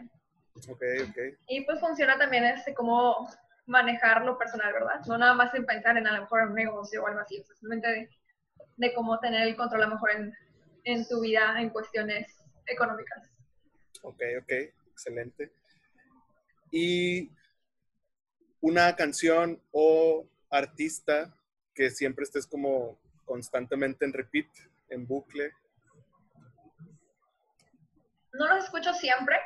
[0.68, 1.18] Ok, ok.
[1.48, 3.30] Y pues funciona también este cómo
[3.68, 5.02] manejar lo personal, ¿verdad?
[5.08, 7.44] No nada más en pensar en a lo mejor un negocio o algo así, o
[7.44, 8.10] sea, simplemente de,
[8.78, 10.34] de cómo tener el control a lo mejor en,
[10.84, 13.32] en tu vida en cuestiones económicas.
[14.02, 14.52] Ok, ok,
[15.02, 15.52] excelente.
[16.72, 17.32] Y
[18.62, 21.34] una canción o artista
[21.74, 24.47] que siempre estés como constantemente en repeat,
[24.89, 25.54] en bucle.
[28.34, 29.38] No los escucho siempre,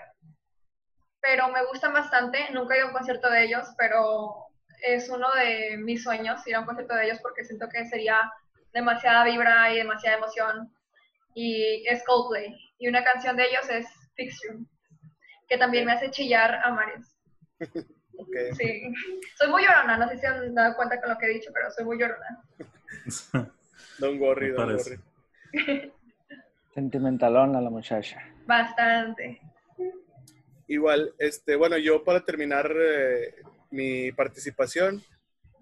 [1.21, 2.51] pero me gustan bastante.
[2.51, 4.47] Nunca he ido a un concierto de ellos, pero
[4.85, 8.31] es uno de mis sueños ir a un concierto de ellos porque siento que sería
[8.73, 10.71] demasiada vibra y demasiada emoción.
[11.33, 12.55] Y es Coldplay.
[12.77, 14.67] Y una canción de ellos es Fix You,
[15.47, 17.17] que también me hace chillar a mares.
[18.17, 18.93] Ok, Sí.
[19.37, 21.51] Soy muy llorona, no sé si se han dado cuenta con lo que he dicho,
[21.53, 22.41] pero soy muy llorona.
[23.99, 24.99] Me don't parece.
[25.51, 25.91] worry.
[26.73, 28.21] Sentimentalona la muchacha.
[28.45, 29.41] Bastante.
[30.67, 33.35] Igual, este, bueno, yo para terminar eh,
[33.71, 35.03] mi participación,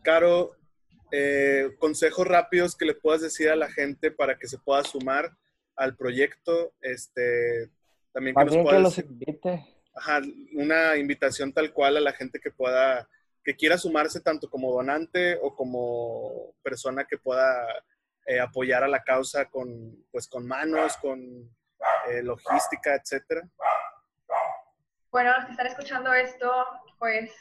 [0.03, 0.51] Caro,
[1.11, 5.31] eh, consejos rápidos que le puedas decir a la gente para que se pueda sumar
[5.75, 7.69] al proyecto, este,
[8.11, 9.65] también que nos bien que puedas los invite.
[9.95, 10.21] Ajá,
[10.53, 13.07] una invitación tal cual a la gente que pueda,
[13.43, 17.65] que quiera sumarse tanto como donante o como persona que pueda
[18.25, 19.67] eh, apoyar a la causa con,
[20.11, 21.19] pues, con manos, con
[22.09, 23.41] eh, logística, etcétera.
[25.11, 26.51] Bueno, los que están escuchando esto,
[26.97, 27.31] pues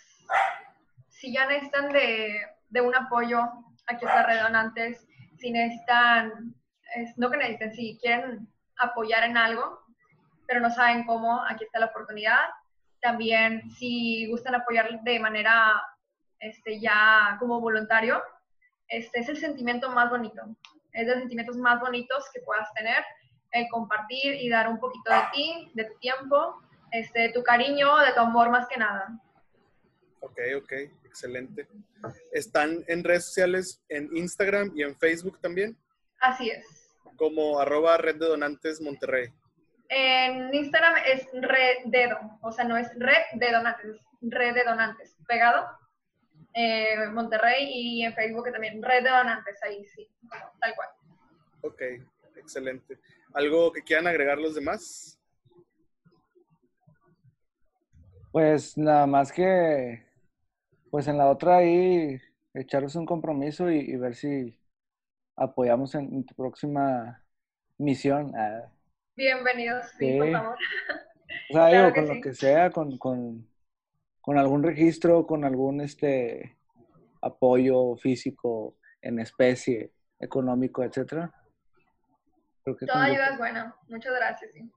[1.08, 2.34] si ya necesitan de,
[2.68, 3.38] de un apoyo,
[3.86, 5.06] aquí está Red Donantes,
[5.38, 6.54] si necesitan,
[6.96, 9.80] es- no que necesiten, si quieren apoyar en algo,
[10.52, 12.50] pero no saben cómo, aquí está la oportunidad.
[13.00, 15.82] También si gustan apoyar de manera
[16.40, 18.22] este, ya como voluntario,
[18.86, 20.42] este es el sentimiento más bonito.
[20.92, 23.02] Es de los sentimientos más bonitos que puedas tener,
[23.52, 27.96] el compartir y dar un poquito de ti, de tu tiempo, este, de tu cariño,
[28.00, 29.08] de tu amor más que nada.
[30.20, 30.72] Ok, ok,
[31.06, 31.66] excelente.
[32.30, 35.78] ¿Están en redes sociales, en Instagram y en Facebook también?
[36.20, 36.66] Así es.
[37.16, 39.32] Como arroba red de donantes Monterrey.
[39.94, 44.64] En Instagram es red dedo, o sea, no es red de donantes, es red de
[44.64, 45.66] donantes, pegado.
[46.54, 50.10] Eh, Monterrey y en Facebook también, red de donantes, ahí sí,
[50.60, 50.88] tal cual.
[51.60, 51.82] Ok,
[52.36, 53.00] excelente.
[53.34, 55.20] ¿Algo que quieran agregar los demás?
[58.30, 60.06] Pues nada más que,
[60.90, 62.18] pues en la otra ahí,
[62.54, 64.58] echarles un compromiso y, y ver si
[65.36, 67.22] apoyamos en, en tu próxima
[67.76, 68.32] misión.
[68.34, 68.72] Ah,
[69.16, 70.18] Bienvenidos, sí, Sí.
[70.18, 70.54] por favor.
[70.54, 72.14] o sea, Claro digo, con sí.
[72.14, 73.48] lo que sea, con, con,
[74.20, 76.58] con algún registro, con algún este
[77.20, 81.32] apoyo físico en especie, económico, etcétera.
[82.64, 84.50] Creo que Toda con- ayuda es buena, muchas gracias.
[84.54, 84.70] sí.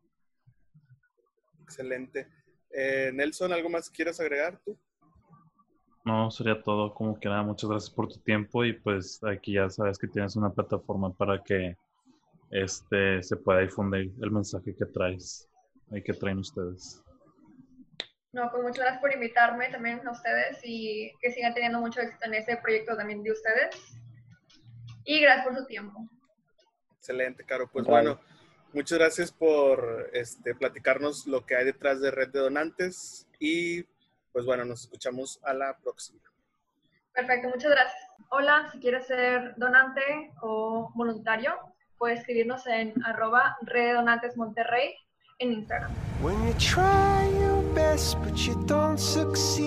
[1.64, 2.28] Excelente.
[2.70, 4.78] Eh, Nelson, ¿algo más quieras agregar tú?
[6.04, 7.42] No, sería todo como que nada.
[7.42, 11.42] Muchas gracias por tu tiempo y pues aquí ya sabes que tienes una plataforma para
[11.42, 11.76] que
[12.52, 15.50] este se pueda difundir el mensaje que traes
[15.92, 17.02] y que traen ustedes.
[18.32, 22.26] No, pues muchas gracias por invitarme también a ustedes y que sigan teniendo mucho éxito
[22.26, 23.98] en ese proyecto también de ustedes.
[25.06, 26.10] Y gracias por su tiempo.
[26.98, 27.70] Excelente, Caro.
[27.72, 28.10] Pues Vale.
[28.10, 28.22] bueno,
[28.74, 33.84] muchas gracias por este, platicarnos lo que hay detrás de Red de Donantes y
[34.34, 36.20] pues bueno, nos escuchamos a la próxima.
[37.14, 38.10] Perfecto, muchas gracias.
[38.32, 41.54] Hola, si quieres ser donante o voluntario,
[41.98, 44.34] puede escribirnos en arroba redonantes
[45.40, 45.92] en Instagram.
[46.22, 49.66] When you try your best but you don't succeed.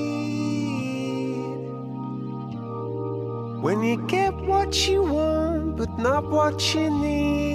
[3.61, 7.49] When you get what you want but not what you need.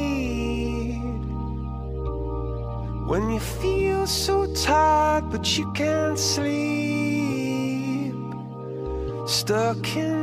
[3.08, 8.14] When you feel so tired but you can't sleep.
[9.26, 10.23] Stuck in